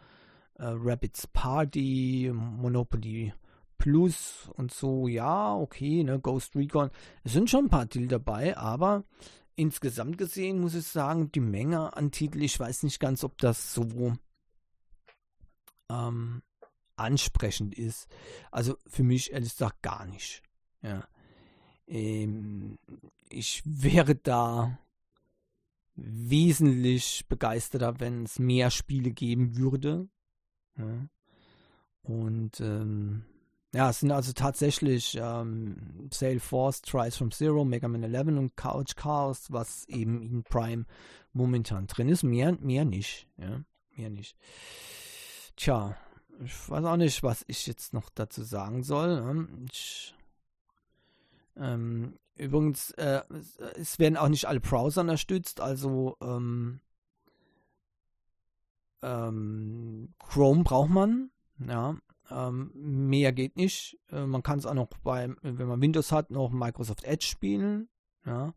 [0.55, 3.33] äh, Rabbits Party, Monopoly
[3.81, 6.91] Plus und so, ja, okay, ne, Ghost Recon.
[7.25, 9.05] Es sind schon ein paar Titel dabei, aber
[9.57, 13.73] insgesamt gesehen muss ich sagen, die Menge an Titeln, ich weiß nicht ganz, ob das
[13.73, 14.13] so
[15.89, 16.43] ähm,
[16.97, 18.07] ansprechend ist.
[18.51, 20.43] Also für mich ehrlich gesagt gar nicht.
[20.83, 21.09] Ja.
[21.87, 22.79] Ähm,
[23.31, 24.79] ich wäre da
[25.95, 30.07] wesentlich begeisterter, wenn es mehr Spiele geben würde.
[30.77, 31.09] Ja.
[32.03, 33.25] Und ähm,
[33.73, 38.97] ja, es sind also tatsächlich ähm, Salesforce, Tries from Zero, Mega Man 11 und Couch
[38.97, 40.87] Chaos, was eben in Prime
[41.33, 42.25] momentan drin ist.
[42.25, 43.29] Mehr, mehr nicht.
[43.37, 43.61] Ja,
[43.95, 44.37] mehr nicht.
[45.55, 45.97] Tja,
[46.43, 49.21] ich weiß auch nicht, was ich jetzt noch dazu sagen soll.
[49.21, 49.49] Ne?
[49.71, 50.15] Ich,
[51.57, 53.23] ähm, übrigens, äh,
[53.77, 56.81] es werden auch nicht alle Browser unterstützt, also ähm,
[59.03, 61.97] ähm, Chrome braucht man, ja,
[62.31, 63.99] Ähm, mehr geht nicht.
[64.11, 67.89] Äh, man kann es auch noch bei, wenn man Windows hat, noch Microsoft Edge spielen.
[68.25, 68.55] Ja.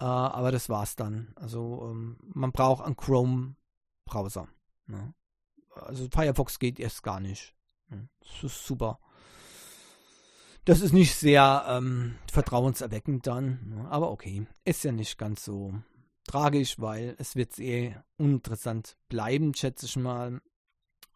[0.00, 1.32] Äh, aber das war's dann.
[1.36, 4.48] Also ähm, man braucht einen Chrome-Browser.
[4.86, 5.14] Ne?
[5.74, 7.54] Also Firefox geht erst gar nicht.
[7.88, 8.98] Das ist super.
[10.64, 13.60] Das ist nicht sehr ähm, vertrauenserweckend dann.
[13.68, 13.88] Ne?
[13.90, 15.74] Aber okay, ist ja nicht ganz so
[16.26, 20.40] tragisch, weil es wird eh uninteressant bleiben, schätze ich mal.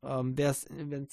[0.02, 0.64] Ähm, Wer es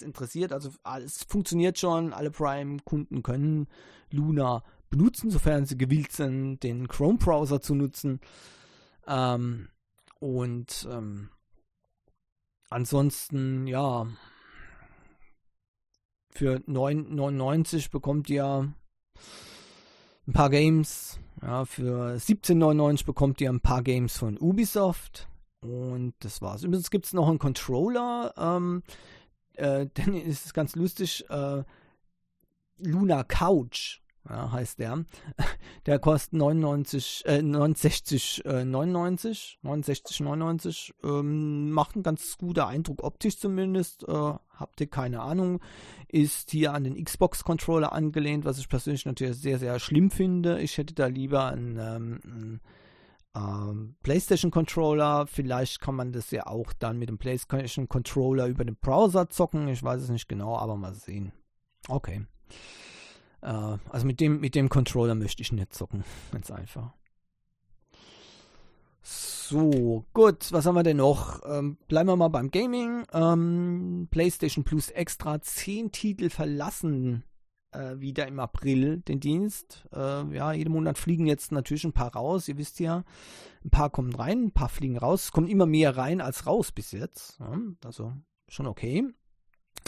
[0.01, 0.69] interessiert, also
[1.03, 3.67] es funktioniert schon, alle Prime-Kunden können
[4.11, 8.19] Luna benutzen, sofern sie gewillt sind, den Chrome-Browser zu nutzen.
[9.07, 9.69] Ähm,
[10.19, 11.29] und ähm,
[12.69, 14.07] ansonsten, ja,
[16.31, 18.73] für 9,99 bekommt ihr
[20.27, 21.19] ein paar Games.
[21.41, 25.27] Ja, für 17,99 bekommt ihr ein paar Games von Ubisoft.
[25.61, 26.63] Und das war's.
[26.63, 28.33] Übrigens gibt es noch einen Controller.
[28.37, 28.83] Ähm,
[29.53, 31.25] äh, denn ist ganz lustig.
[31.29, 31.63] Äh,
[32.77, 35.05] Luna Couch ja, heißt der.
[35.85, 40.93] Der kostet 99, äh, 69, äh, 99, 69, 99.
[41.03, 44.03] Ähm, macht einen ganz guten Eindruck, optisch zumindest.
[44.07, 45.61] Äh, habt ihr keine Ahnung.
[46.07, 50.59] Ist hier an den Xbox-Controller angelehnt, was ich persönlich natürlich sehr, sehr schlimm finde.
[50.59, 52.61] Ich hätte da lieber einen, ähm, einen
[53.35, 55.27] ähm, PlayStation-Controller.
[55.27, 59.67] Vielleicht kann man das ja auch dann mit dem PlayStation-Controller über den Browser zocken.
[59.67, 61.31] Ich weiß es nicht genau, aber mal sehen.
[61.87, 62.25] Okay.
[63.41, 66.03] Äh, also mit dem, mit dem Controller möchte ich nicht zocken.
[66.31, 66.93] Ganz einfach.
[69.01, 71.41] So, gut, was haben wir denn noch?
[71.45, 73.05] Ähm, bleiben wir mal beim Gaming.
[73.13, 77.23] Ähm, PlayStation Plus extra 10 Titel verlassen
[77.75, 79.87] äh, wieder im April den Dienst.
[79.93, 82.47] Äh, ja, jeden Monat fliegen jetzt natürlich ein paar raus.
[82.47, 83.03] Ihr wisst ja,
[83.63, 85.25] ein paar kommen rein, ein paar fliegen raus.
[85.25, 87.39] Es kommt immer mehr rein als raus bis jetzt.
[87.39, 88.13] Ja, also
[88.47, 89.03] schon okay.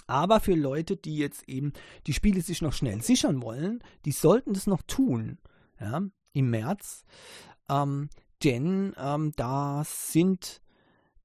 [0.05, 1.73] Aber für Leute, die jetzt eben
[2.05, 5.39] die Spiele sich noch schnell sichern wollen, die sollten das noch tun.
[5.79, 6.01] Ja,
[6.33, 7.03] im März.
[7.69, 8.09] Ähm,
[8.43, 10.61] denn ähm, da sind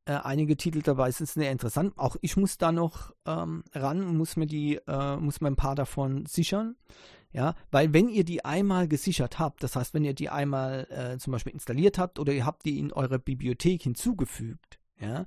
[0.04, 1.94] äh, einige Titel dabei, sind sehr interessant.
[1.96, 5.56] Auch ich muss da noch ähm, ran und muss mir die, äh, muss mir ein
[5.56, 6.76] paar davon sichern.
[7.32, 11.18] Ja, weil wenn ihr die einmal gesichert habt, das heißt, wenn ihr die einmal äh,
[11.18, 15.26] zum Beispiel installiert habt oder ihr habt die in eure Bibliothek hinzugefügt, ja,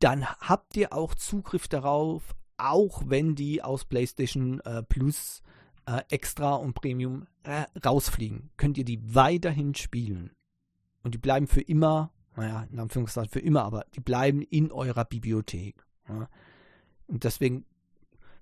[0.00, 5.42] dann habt ihr auch Zugriff darauf, auch wenn die aus PlayStation äh, Plus
[5.86, 8.50] äh, Extra und Premium äh, rausfliegen.
[8.56, 10.32] Könnt ihr die weiterhin spielen.
[11.02, 15.04] Und die bleiben für immer, naja, in Anführungszeichen für immer, aber die bleiben in eurer
[15.04, 15.84] Bibliothek.
[16.08, 16.28] Ja.
[17.06, 17.64] Und deswegen,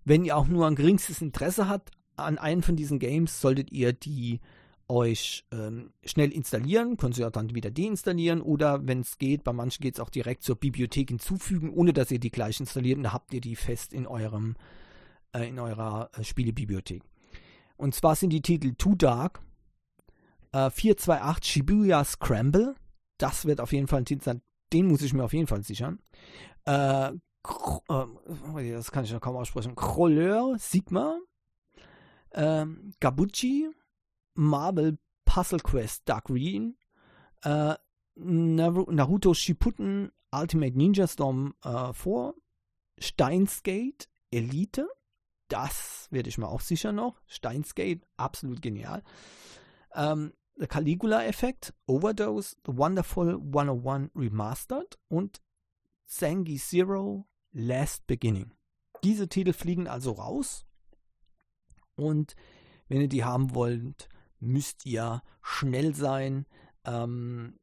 [0.05, 3.93] wenn ihr auch nur ein geringstes Interesse habt an einem von diesen Games, solltet ihr
[3.93, 4.41] die
[4.89, 9.81] euch ähm, schnell installieren, Sie auch dann wieder deinstallieren oder wenn es geht, bei manchen
[9.81, 13.13] geht es auch direkt zur Bibliothek hinzufügen, ohne dass ihr die gleich installiert und dann
[13.13, 14.55] habt ihr die fest in eurem
[15.33, 17.03] äh, in eurer äh, Spielebibliothek.
[17.77, 19.41] Und zwar sind die Titel Too Dark,
[20.53, 22.75] äh, 428 Shibuya Scramble,
[23.23, 24.43] das wird auf jeden Fall ein Titel sein,
[24.73, 26.01] den muss ich mir auf jeden Fall sichern.
[26.65, 29.75] Äh, äh das kann ich noch kaum aussprechen.
[29.77, 31.19] Crawler Sigma,
[32.31, 32.67] äh,
[33.01, 33.71] Gabuchi,
[34.35, 36.77] Marvel Puzzle Quest Dark Green,
[37.43, 37.75] äh,
[38.15, 42.35] Naruto Shippuden Ultimate Ninja Storm äh, 4,
[42.99, 44.89] Steinsgate Elite,
[45.49, 47.21] das werde ich mir auch sicher noch.
[47.27, 49.03] Steinsgate, absolut genial.
[49.95, 55.41] Ähm, The Caligula Effect, Overdose, The Wonderful 101 Remastered und
[56.07, 58.53] Zangi Zero Last Beginning.
[59.03, 60.67] Diese Titel fliegen also raus.
[61.97, 62.35] Und
[62.89, 66.47] wenn ihr die haben wollt, müsst ihr schnell sein.
[66.85, 67.59] Ähm,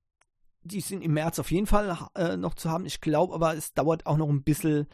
[0.63, 2.85] die sind im März auf jeden Fall äh, noch zu haben.
[2.85, 4.87] Ich glaube aber, es dauert auch noch ein bisschen.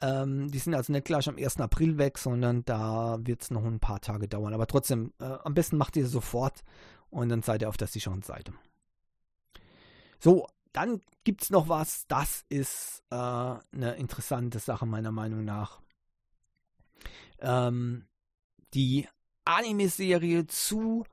[0.00, 1.60] Ähm, die sind also nicht gleich am 1.
[1.60, 4.54] April weg, sondern da wird es noch ein paar Tage dauern.
[4.54, 6.62] Aber trotzdem, äh, am besten macht ihr sofort
[7.10, 8.52] und dann seid ihr auf der sicheren Seite.
[10.18, 15.80] So, dann gibt es noch was, das ist äh, eine interessante Sache meiner Meinung nach.
[17.40, 18.06] Ähm,
[18.74, 19.08] die
[19.44, 21.04] Anime-Serie zu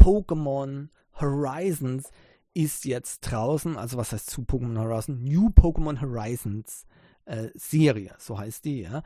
[0.00, 0.88] Pokémon
[1.20, 2.10] Horizons
[2.54, 3.76] ist jetzt draußen.
[3.76, 5.20] Also was heißt zu Pokémon Horizons?
[5.20, 6.86] New Pokémon Horizons
[7.24, 9.02] äh, Serie, so heißt die, ja.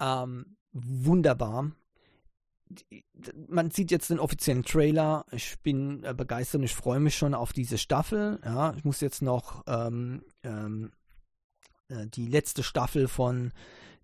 [0.00, 1.70] Ähm, wunderbar.
[3.48, 5.26] Man sieht jetzt den offiziellen Trailer.
[5.30, 8.40] Ich bin äh, begeistert und ich freue mich schon auf diese Staffel.
[8.44, 10.92] Ja, ich muss jetzt noch ähm, ähm,
[11.88, 13.52] äh, die letzte Staffel von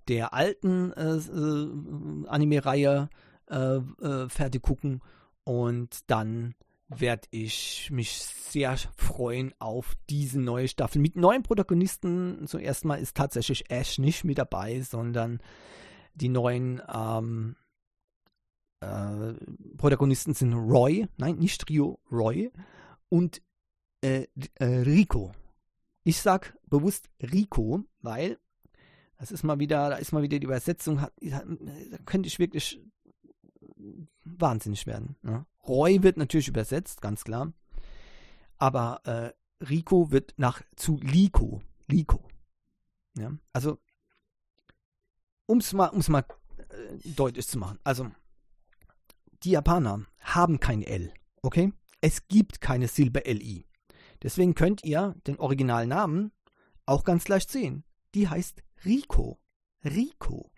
[0.09, 3.09] der alten äh, äh Anime-Reihe
[3.49, 5.03] äh, äh, fertig gucken
[5.45, 6.55] und dann
[6.89, 11.01] werde ich mich sehr freuen auf diese neue Staffel.
[11.01, 12.47] Mit neuen Protagonisten.
[12.47, 15.41] Zuerst mal ist tatsächlich Ash nicht mit dabei, sondern
[16.15, 17.55] die neuen ähm,
[18.81, 19.35] äh,
[19.77, 22.51] Protagonisten sind Roy, nein, nicht Rio, Roy
[23.09, 23.43] und
[24.03, 25.33] äh, äh, Rico.
[26.05, 28.39] Ich sag bewusst Rico, weil
[29.19, 31.43] das ist mal wieder, da ist mal wieder die Übersetzung, da
[32.07, 32.81] könnte ich wirklich
[34.25, 35.17] wahnsinnig werden.
[35.23, 35.45] Ne?
[35.67, 37.53] Roy wird natürlich übersetzt, ganz klar.
[38.57, 41.61] Aber äh, Rico wird nach zu Liko.
[41.87, 42.23] Liko.
[43.17, 43.33] Ja?
[43.53, 43.79] Also,
[45.47, 46.25] um es mal, um's mal
[46.71, 47.79] äh, deutlich zu machen.
[47.85, 48.11] Also,
[49.43, 51.13] die Japaner haben kein L.
[51.43, 51.73] Okay?
[52.01, 53.67] Es gibt keine Silbe LI.
[54.23, 56.33] Deswegen könnt ihr den Originalnamen
[56.87, 57.85] auch ganz leicht sehen.
[58.15, 59.39] Die heißt Rico.
[59.85, 60.51] Rico.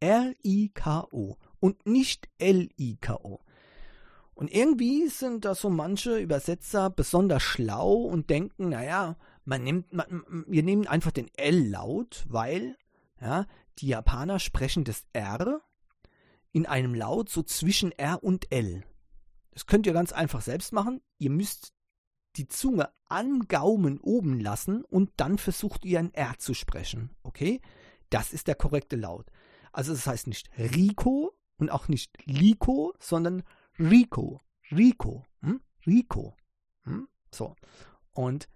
[0.00, 3.40] R-I-K-O und nicht L-I-K-O.
[4.34, 10.24] Und irgendwie sind da so manche Übersetzer besonders schlau und denken, naja, man nimmt, man,
[10.46, 12.76] wir nehmen einfach den L-Laut, weil
[13.20, 13.46] ja,
[13.78, 15.60] die Japaner sprechen das R
[16.52, 18.84] in einem Laut so zwischen R und L.
[19.52, 21.00] Das könnt ihr ganz einfach selbst machen.
[21.18, 21.72] Ihr müsst
[22.36, 27.10] die Zunge am Gaumen oben lassen und dann versucht ihr ein R zu sprechen.
[27.22, 27.60] Okay?
[28.10, 29.26] Das ist der korrekte Laut.
[29.72, 33.42] Also das heißt nicht Rico und auch nicht Liko, sondern
[33.78, 34.40] Rico.
[34.70, 35.24] Rico.
[35.40, 35.60] Hm?
[35.86, 36.36] Rico.
[36.84, 37.08] Hm?
[37.32, 37.56] So.
[38.12, 38.48] Und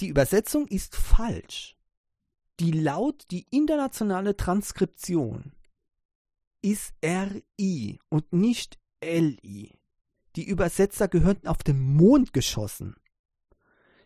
[0.00, 1.76] die Übersetzung ist falsch.
[2.60, 5.52] Die Laut, die internationale Transkription
[6.62, 9.78] ist RI und nicht LI.
[10.36, 12.96] Die Übersetzer gehörten auf den Mond geschossen.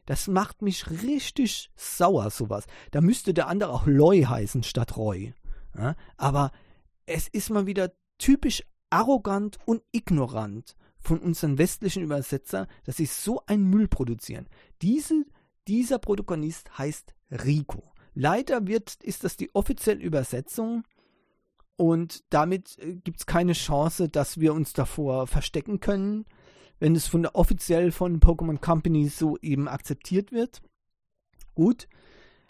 [0.07, 2.67] Das macht mich richtig sauer, sowas.
[2.91, 5.35] Da müsste der andere auch Loy heißen statt Roy.
[5.77, 5.95] Ja?
[6.17, 6.51] Aber
[7.07, 13.43] es ist mal wieder typisch arrogant und ignorant von unseren westlichen Übersetzer, dass sie so
[13.47, 14.49] einen Müll produzieren.
[14.83, 15.25] Diese,
[15.67, 17.93] dieser Protagonist heißt Rico.
[18.15, 20.85] Leider wird, ist das die offizielle Übersetzung
[21.77, 26.27] und damit äh, gibt es keine Chance, dass wir uns davor verstecken können,
[26.79, 30.63] wenn es von der offiziell von Pokémon Company so eben akzeptiert wird.
[31.55, 31.89] Gut,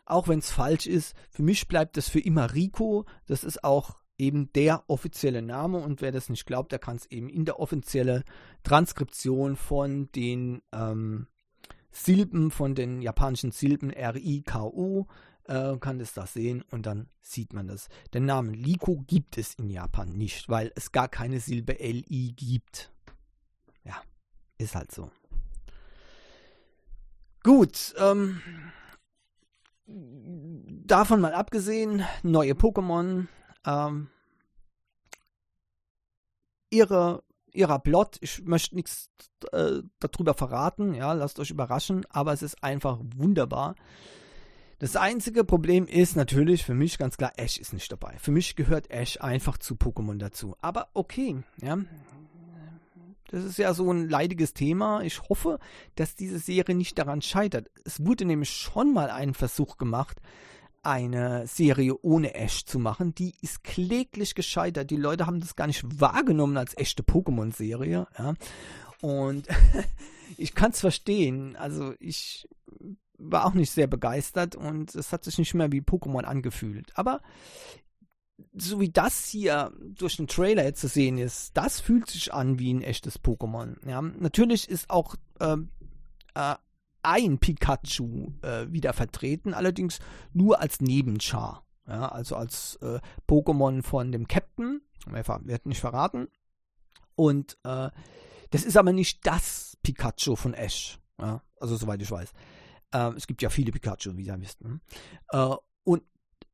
[0.04, 3.04] auch wenn es falsch ist, für mich bleibt das für immer Rico.
[3.26, 7.06] Das ist auch eben der offizielle Name und wer das nicht glaubt, der kann es
[7.10, 8.24] eben in der offiziellen
[8.62, 11.26] Transkription von den ähm,
[11.90, 15.06] Silben, von den japanischen Silben R-I-K-U,
[15.46, 17.88] äh, kann das da sehen und dann sieht man das.
[18.14, 22.92] Den Namen Liko gibt es in Japan nicht, weil es gar keine Silbe L-I gibt.
[23.84, 24.00] Ja,
[24.58, 25.10] ist halt so.
[27.42, 28.40] Gut, ähm,
[29.86, 33.26] davon mal abgesehen, neue Pokémon,
[33.66, 34.08] ähm,
[36.70, 39.10] ihre, ihrer Plot, ich möchte nichts
[39.50, 43.74] äh, darüber verraten, ja, lasst euch überraschen, aber es ist einfach wunderbar.
[44.82, 48.16] Das einzige Problem ist natürlich für mich ganz klar, Ash ist nicht dabei.
[48.18, 50.56] Für mich gehört Ash einfach zu Pokémon dazu.
[50.60, 51.78] Aber okay, ja.
[53.30, 55.02] Das ist ja so ein leidiges Thema.
[55.02, 55.60] Ich hoffe,
[55.94, 57.70] dass diese Serie nicht daran scheitert.
[57.84, 60.20] Es wurde nämlich schon mal ein Versuch gemacht,
[60.82, 63.14] eine Serie ohne Ash zu machen.
[63.14, 64.90] Die ist kläglich gescheitert.
[64.90, 68.08] Die Leute haben das gar nicht wahrgenommen als echte Pokémon-Serie.
[68.18, 68.34] Ja.
[69.00, 69.46] Und
[70.38, 71.54] ich kann es verstehen.
[71.54, 72.48] Also ich
[73.22, 76.92] war auch nicht sehr begeistert und es hat sich nicht mehr wie Pokémon angefühlt.
[76.96, 77.20] Aber
[78.54, 82.58] so wie das hier durch den Trailer jetzt zu sehen ist, das fühlt sich an
[82.58, 83.76] wie ein echtes Pokémon.
[83.88, 85.70] Ja, natürlich ist auch ähm,
[86.34, 86.56] äh,
[87.02, 89.98] ein Pikachu äh, wieder vertreten, allerdings
[90.32, 91.64] nur als Nebenchar.
[91.86, 94.80] Ja, also als äh, Pokémon von dem Captain.
[95.06, 96.28] Wir werden nicht verraten.
[97.16, 97.90] Und äh,
[98.50, 101.00] das ist aber nicht das Pikachu von Ash.
[101.20, 102.32] Ja, also soweit ich weiß.
[102.92, 104.62] Äh, es gibt ja viele Pikachu, wie ihr wisst.
[104.62, 104.80] Ne?
[105.30, 106.02] Äh, und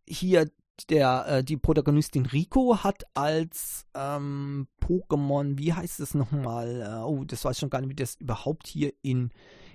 [0.06, 0.50] hier
[0.88, 6.82] der, äh, die Protagonistin Rico hat als ähm, Pokémon, wie heißt es nochmal?
[6.82, 9.30] Äh, oh, das weiß ich schon gar nicht, wie das überhaupt hier in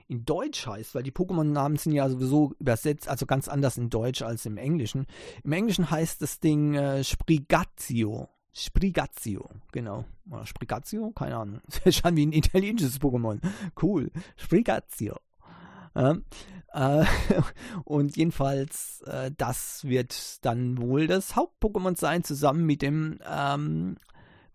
[0.09, 4.22] in Deutsch heißt, weil die Pokémon-Namen sind ja sowieso übersetzt, also ganz anders in Deutsch
[4.22, 5.07] als im Englischen.
[5.43, 8.30] Im Englischen heißt das Ding äh, Sprigazio.
[8.51, 10.05] Sprigazio, genau.
[10.30, 11.11] Oder Sprigazio?
[11.11, 11.61] Keine Ahnung.
[11.84, 13.39] Das schon wie ein italienisches Pokémon.
[13.82, 14.11] Cool.
[14.36, 15.18] Sprigazio.
[15.96, 16.16] Äh,
[17.84, 23.98] und jedenfalls, äh, das wird dann wohl das Haupt-Pokémon sein, zusammen mit dem ähm,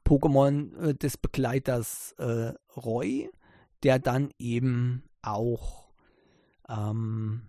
[0.05, 3.31] Pokémon äh, des Begleiters äh, Roy,
[3.83, 5.89] der dann eben auch
[6.69, 7.48] ähm,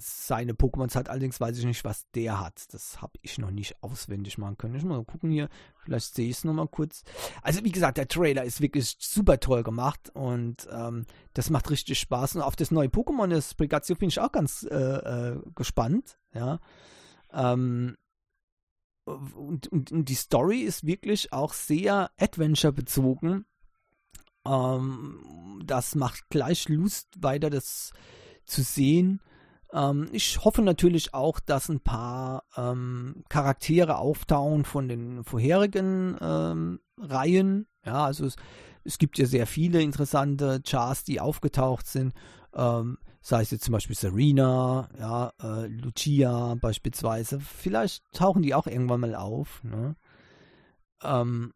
[0.00, 1.08] seine Pokémons hat.
[1.08, 2.72] Allerdings weiß ich nicht, was der hat.
[2.72, 4.76] Das habe ich noch nicht auswendig machen können.
[4.76, 5.48] Ich muss mal gucken hier.
[5.84, 7.02] Vielleicht sehe ich es nochmal kurz.
[7.42, 11.98] Also wie gesagt, der Trailer ist wirklich super toll gemacht und ähm, das macht richtig
[11.98, 12.36] Spaß.
[12.36, 16.18] Und auf das neue Pokémon, das Pikachu, bin ich auch ganz äh, äh, gespannt.
[16.32, 16.60] Ja.
[17.32, 17.96] Ähm,
[19.04, 23.46] und, und, und, die Story ist wirklich auch sehr Adventure bezogen.
[24.46, 27.92] Ähm, das macht gleich Lust, weiter das
[28.44, 29.20] zu sehen.
[29.72, 36.80] Ähm, ich hoffe natürlich auch, dass ein paar ähm, Charaktere auftauchen von den vorherigen ähm,
[36.96, 37.66] Reihen.
[37.84, 38.36] Ja, also es,
[38.84, 42.14] es, gibt ja sehr viele interessante Chars, die aufgetaucht sind.
[42.54, 47.40] Ähm, sei es jetzt zum Beispiel Serena, ja, äh, Lucia beispielsweise.
[47.40, 49.62] Vielleicht tauchen die auch irgendwann mal auf.
[49.64, 49.96] Ne?
[51.02, 51.52] Ähm,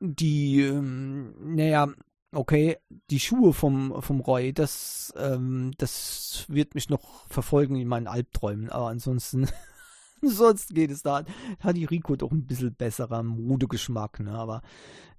[0.00, 1.88] die, ähm, naja,
[2.32, 2.78] okay,
[3.10, 8.70] die Schuhe vom, vom Roy, das, ähm, das wird mich noch verfolgen in meinen Albträumen.
[8.70, 9.48] Aber ansonsten,
[10.22, 11.24] sonst geht es da.
[11.60, 14.32] Hat die Rico doch ein bisschen besserer Modegeschmack, ne?
[14.32, 14.62] Aber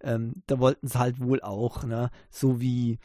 [0.02, 2.10] ähm, da wollten sie halt wohl auch, ne?
[2.30, 3.00] So wie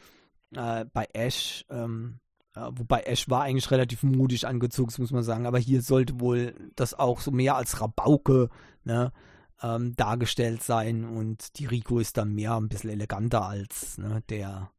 [0.55, 2.19] äh, bei Ash, ähm,
[2.55, 5.45] äh, wobei Ash war eigentlich relativ mutig angezogen, muss man sagen.
[5.45, 8.49] Aber hier sollte wohl das auch so mehr als Rabauke,
[8.83, 9.11] ne?
[9.61, 14.71] Ähm, dargestellt sein und die Rico ist dann mehr ein bisschen eleganter als ne, der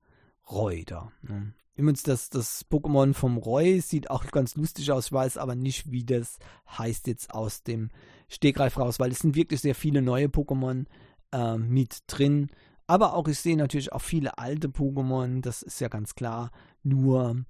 [0.51, 1.13] Roy da.
[1.23, 1.53] Ne.
[1.77, 5.91] Übrigens, das, das Pokémon vom Roy sieht auch ganz lustig aus, ich weiß aber nicht,
[5.91, 6.39] wie das
[6.77, 7.89] heißt jetzt aus dem
[8.29, 10.85] Stegreif raus, weil es sind wirklich sehr viele neue Pokémon
[11.33, 12.51] äh, mit drin.
[12.87, 16.51] Aber auch ich sehe natürlich auch viele alte Pokémon, das ist ja ganz klar.
[16.83, 17.45] Nur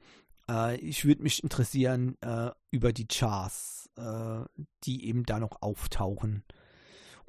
[0.48, 4.44] äh, ich würde mich interessieren äh, über die Chars, äh,
[4.84, 6.44] die eben da noch auftauchen.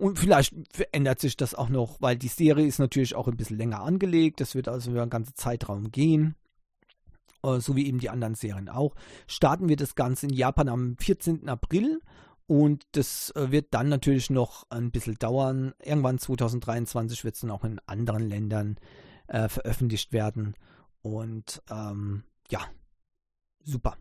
[0.02, 0.56] Und vielleicht
[0.94, 4.42] ändert sich das auch noch, weil die Serie ist natürlich auch ein bisschen länger angelegt.
[4.42, 6.34] Das wird also über einen ganzen Zeitraum gehen.
[7.44, 8.96] Äh, so wie eben die anderen Serien auch.
[9.28, 11.48] Starten wir das Ganze in Japan am 14.
[11.48, 12.02] April.
[12.48, 15.76] Und das äh, wird dann natürlich noch ein bisschen dauern.
[15.84, 18.80] Irgendwann 2023 wird es dann auch in anderen Ländern
[19.28, 20.56] äh, veröffentlicht werden.
[21.04, 22.62] Und ähm, ja,
[23.64, 23.98] super.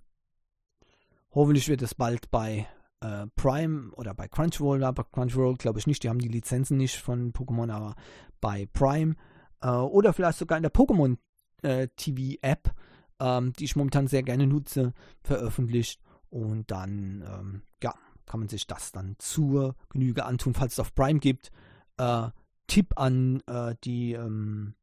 [1.33, 2.67] Hoffentlich wird es bald bei
[3.01, 6.97] äh, Prime oder bei Crunchyroll, aber Crunchyroll glaube ich nicht, die haben die Lizenzen nicht
[6.97, 7.95] von Pokémon, aber
[8.41, 9.17] bei Prime.
[9.63, 11.17] Äh, oder vielleicht sogar in der Pokémon
[11.63, 12.75] äh, TV App,
[13.21, 14.93] ähm, die ich momentan sehr gerne nutze,
[15.23, 16.01] veröffentlicht.
[16.31, 17.95] Und dann, ähm, ja,
[18.27, 21.51] kann man sich das dann zur Genüge antun, falls es auf Prime gibt.
[21.97, 22.29] Äh,
[22.67, 24.75] Tipp an äh, die ähm,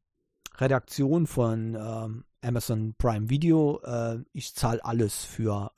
[0.56, 5.72] Redaktion von ähm, Amazon Prime Video, äh, ich zahle alles für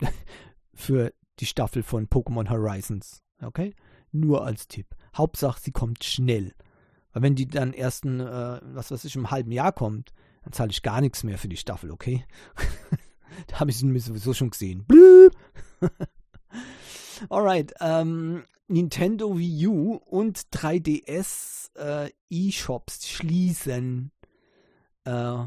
[0.74, 3.22] für die Staffel von Pokémon Horizons.
[3.42, 3.74] Okay?
[4.12, 4.94] Nur als Tipp.
[5.16, 6.54] Hauptsache, sie kommt schnell.
[7.12, 10.12] Weil wenn die dann erst, ein, äh, was weiß ich, im halben Jahr kommt,
[10.42, 12.24] dann zahle ich gar nichts mehr für die Staffel, okay?
[13.46, 14.84] da habe ich sie sowieso schon gesehen.
[14.86, 15.30] Blüh!
[17.28, 24.12] Alright, ähm, Nintendo Wii U und 3DS äh, E-Shops schließen.
[25.04, 25.46] Äh,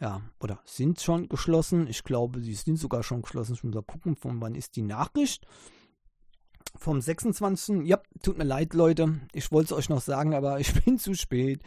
[0.00, 1.86] ja, oder sind schon geschlossen.
[1.86, 3.54] Ich glaube, sie sind sogar schon geschlossen.
[3.54, 5.46] Ich muss mal gucken, von wann ist die Nachricht.
[6.76, 7.86] Vom 26.
[7.86, 9.20] Ja, tut mir leid, Leute.
[9.32, 11.62] Ich wollte es euch noch sagen, aber ich bin zu spät.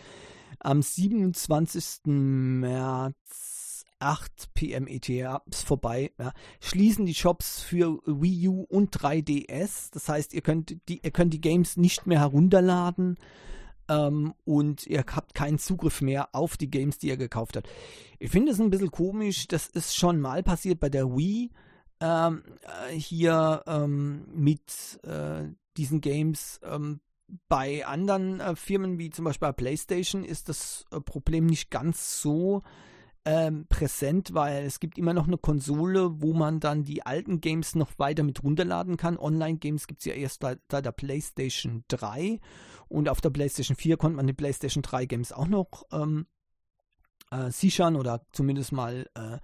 [0.59, 2.01] Am 27.
[2.05, 6.11] März 8 PM ETA ist vorbei.
[6.19, 9.89] Ja, schließen die Shops für Wii U und 3DS.
[9.91, 13.17] Das heißt, ihr könnt die, ihr könnt die Games nicht mehr herunterladen
[13.89, 17.67] ähm, und ihr habt keinen Zugriff mehr auf die Games, die ihr gekauft habt.
[18.19, 21.51] Ich finde es ein bisschen komisch, das ist schon mal passiert bei der Wii.
[22.01, 26.61] Ähm, äh, hier ähm, mit äh, diesen Games.
[26.63, 27.01] Ähm,
[27.47, 32.21] bei anderen äh, Firmen wie zum Beispiel bei PlayStation ist das äh, Problem nicht ganz
[32.21, 32.63] so
[33.25, 37.75] ähm, präsent, weil es gibt immer noch eine Konsole, wo man dann die alten Games
[37.75, 39.17] noch weiter mit runterladen kann.
[39.17, 42.39] Online-Games gibt es ja erst seit der PlayStation 3
[42.87, 46.27] und auf der PlayStation 4 konnte man die PlayStation 3 Games auch noch ähm,
[47.31, 49.37] äh, sichern oder zumindest mal äh,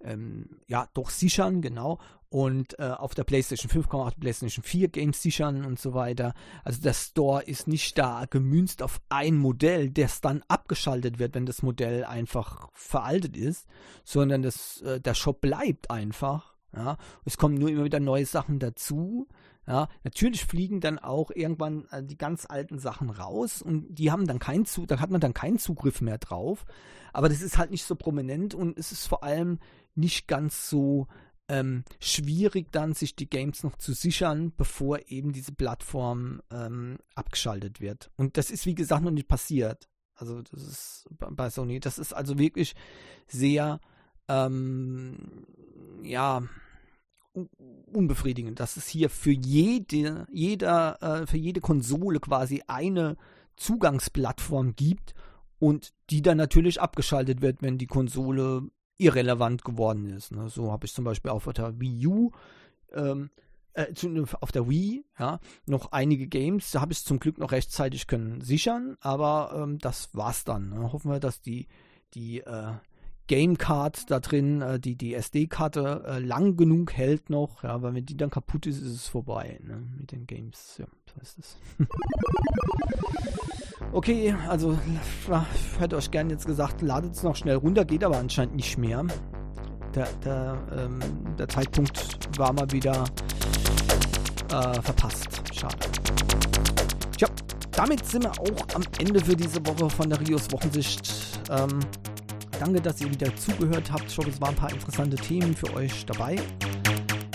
[0.00, 1.98] ähm, ja, doch sichern, genau.
[2.28, 5.78] Und äh, auf der PlayStation 5 kann man auch die PlayStation 4 Games sichern und
[5.78, 6.34] so weiter.
[6.64, 11.46] Also der Store ist nicht da gemünzt auf ein Modell, das dann abgeschaltet wird, wenn
[11.46, 13.66] das Modell einfach veraltet ist,
[14.04, 16.54] sondern das, äh, der Shop bleibt einfach.
[16.74, 16.96] Ja.
[17.24, 19.28] Es kommen nur immer wieder neue Sachen dazu.
[19.68, 24.26] Ja, natürlich fliegen dann auch irgendwann äh, die ganz alten Sachen raus und die haben
[24.26, 26.66] dann keinen Zugriff, da hat man dann keinen Zugriff mehr drauf.
[27.12, 29.58] Aber das ist halt nicht so prominent und es ist vor allem
[29.96, 31.08] nicht ganz so
[31.48, 37.80] ähm, schwierig dann, sich die Games noch zu sichern, bevor eben diese Plattform ähm, abgeschaltet
[37.80, 38.10] wird.
[38.16, 39.88] Und das ist, wie gesagt, noch nicht passiert.
[40.14, 42.74] Also das ist bei Sony, das ist also wirklich
[43.28, 43.80] sehr,
[44.28, 45.46] ähm,
[46.02, 46.42] ja,
[47.92, 53.16] unbefriedigend, dass es hier für jede, jeder, äh, für jede Konsole quasi eine
[53.56, 55.14] Zugangsplattform gibt
[55.58, 58.62] und die dann natürlich abgeschaltet wird, wenn die Konsole
[58.98, 60.32] irrelevant geworden ist.
[60.32, 60.48] Ne?
[60.48, 62.30] So habe ich zum Beispiel auf der Wii U
[62.92, 63.30] ähm,
[63.76, 63.86] äh,
[64.40, 66.70] auf der Wii, ja, noch einige Games.
[66.70, 70.70] Da habe ich zum Glück noch rechtzeitig können sichern, aber ähm, das war's dann.
[70.70, 70.92] Ne?
[70.92, 71.66] Hoffen wir, dass die,
[72.14, 72.72] die äh,
[73.28, 78.06] Gamecard da drin, äh, die, die SD-Karte äh, lang genug hält noch, ja, weil wenn
[78.06, 80.76] die dann kaputt ist, ist es vorbei, ne, mit den Games.
[80.78, 81.56] Ja, so ist es.
[83.96, 84.78] okay, also
[85.24, 88.76] ich hätte euch gerne jetzt gesagt, ladet es noch schnell runter, geht aber anscheinend nicht
[88.76, 89.04] mehr.
[89.94, 91.00] Der, der, ähm,
[91.38, 93.04] der Zeitpunkt war mal wieder
[94.52, 95.42] äh, verpasst.
[95.54, 95.76] Schade.
[97.16, 97.28] Tja,
[97.72, 101.40] damit sind wir auch am Ende für diese Woche von der Rios Wochensicht.
[101.50, 101.80] Ähm,
[102.60, 104.04] danke, dass ihr wieder zugehört habt.
[104.08, 106.36] Ich hoffe, es waren ein paar interessante Themen für euch dabei.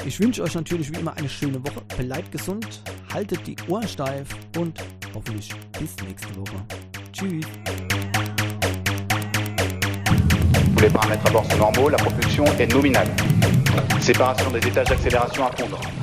[0.06, 1.82] Ich wünsche euch natürlich wie immer eine schöne Woche.
[1.98, 2.84] Bleibt gesund,
[3.14, 4.80] haltet die Ohren steif und
[5.14, 5.50] hoffentlich
[5.80, 6.64] bis nächste Woche.
[7.12, 7.46] Tschüss.
[10.82, 13.08] Les paramètres à bord sont normaux, la propulsion est nominale.
[14.00, 16.01] Séparation des étages d'accélération à fondre.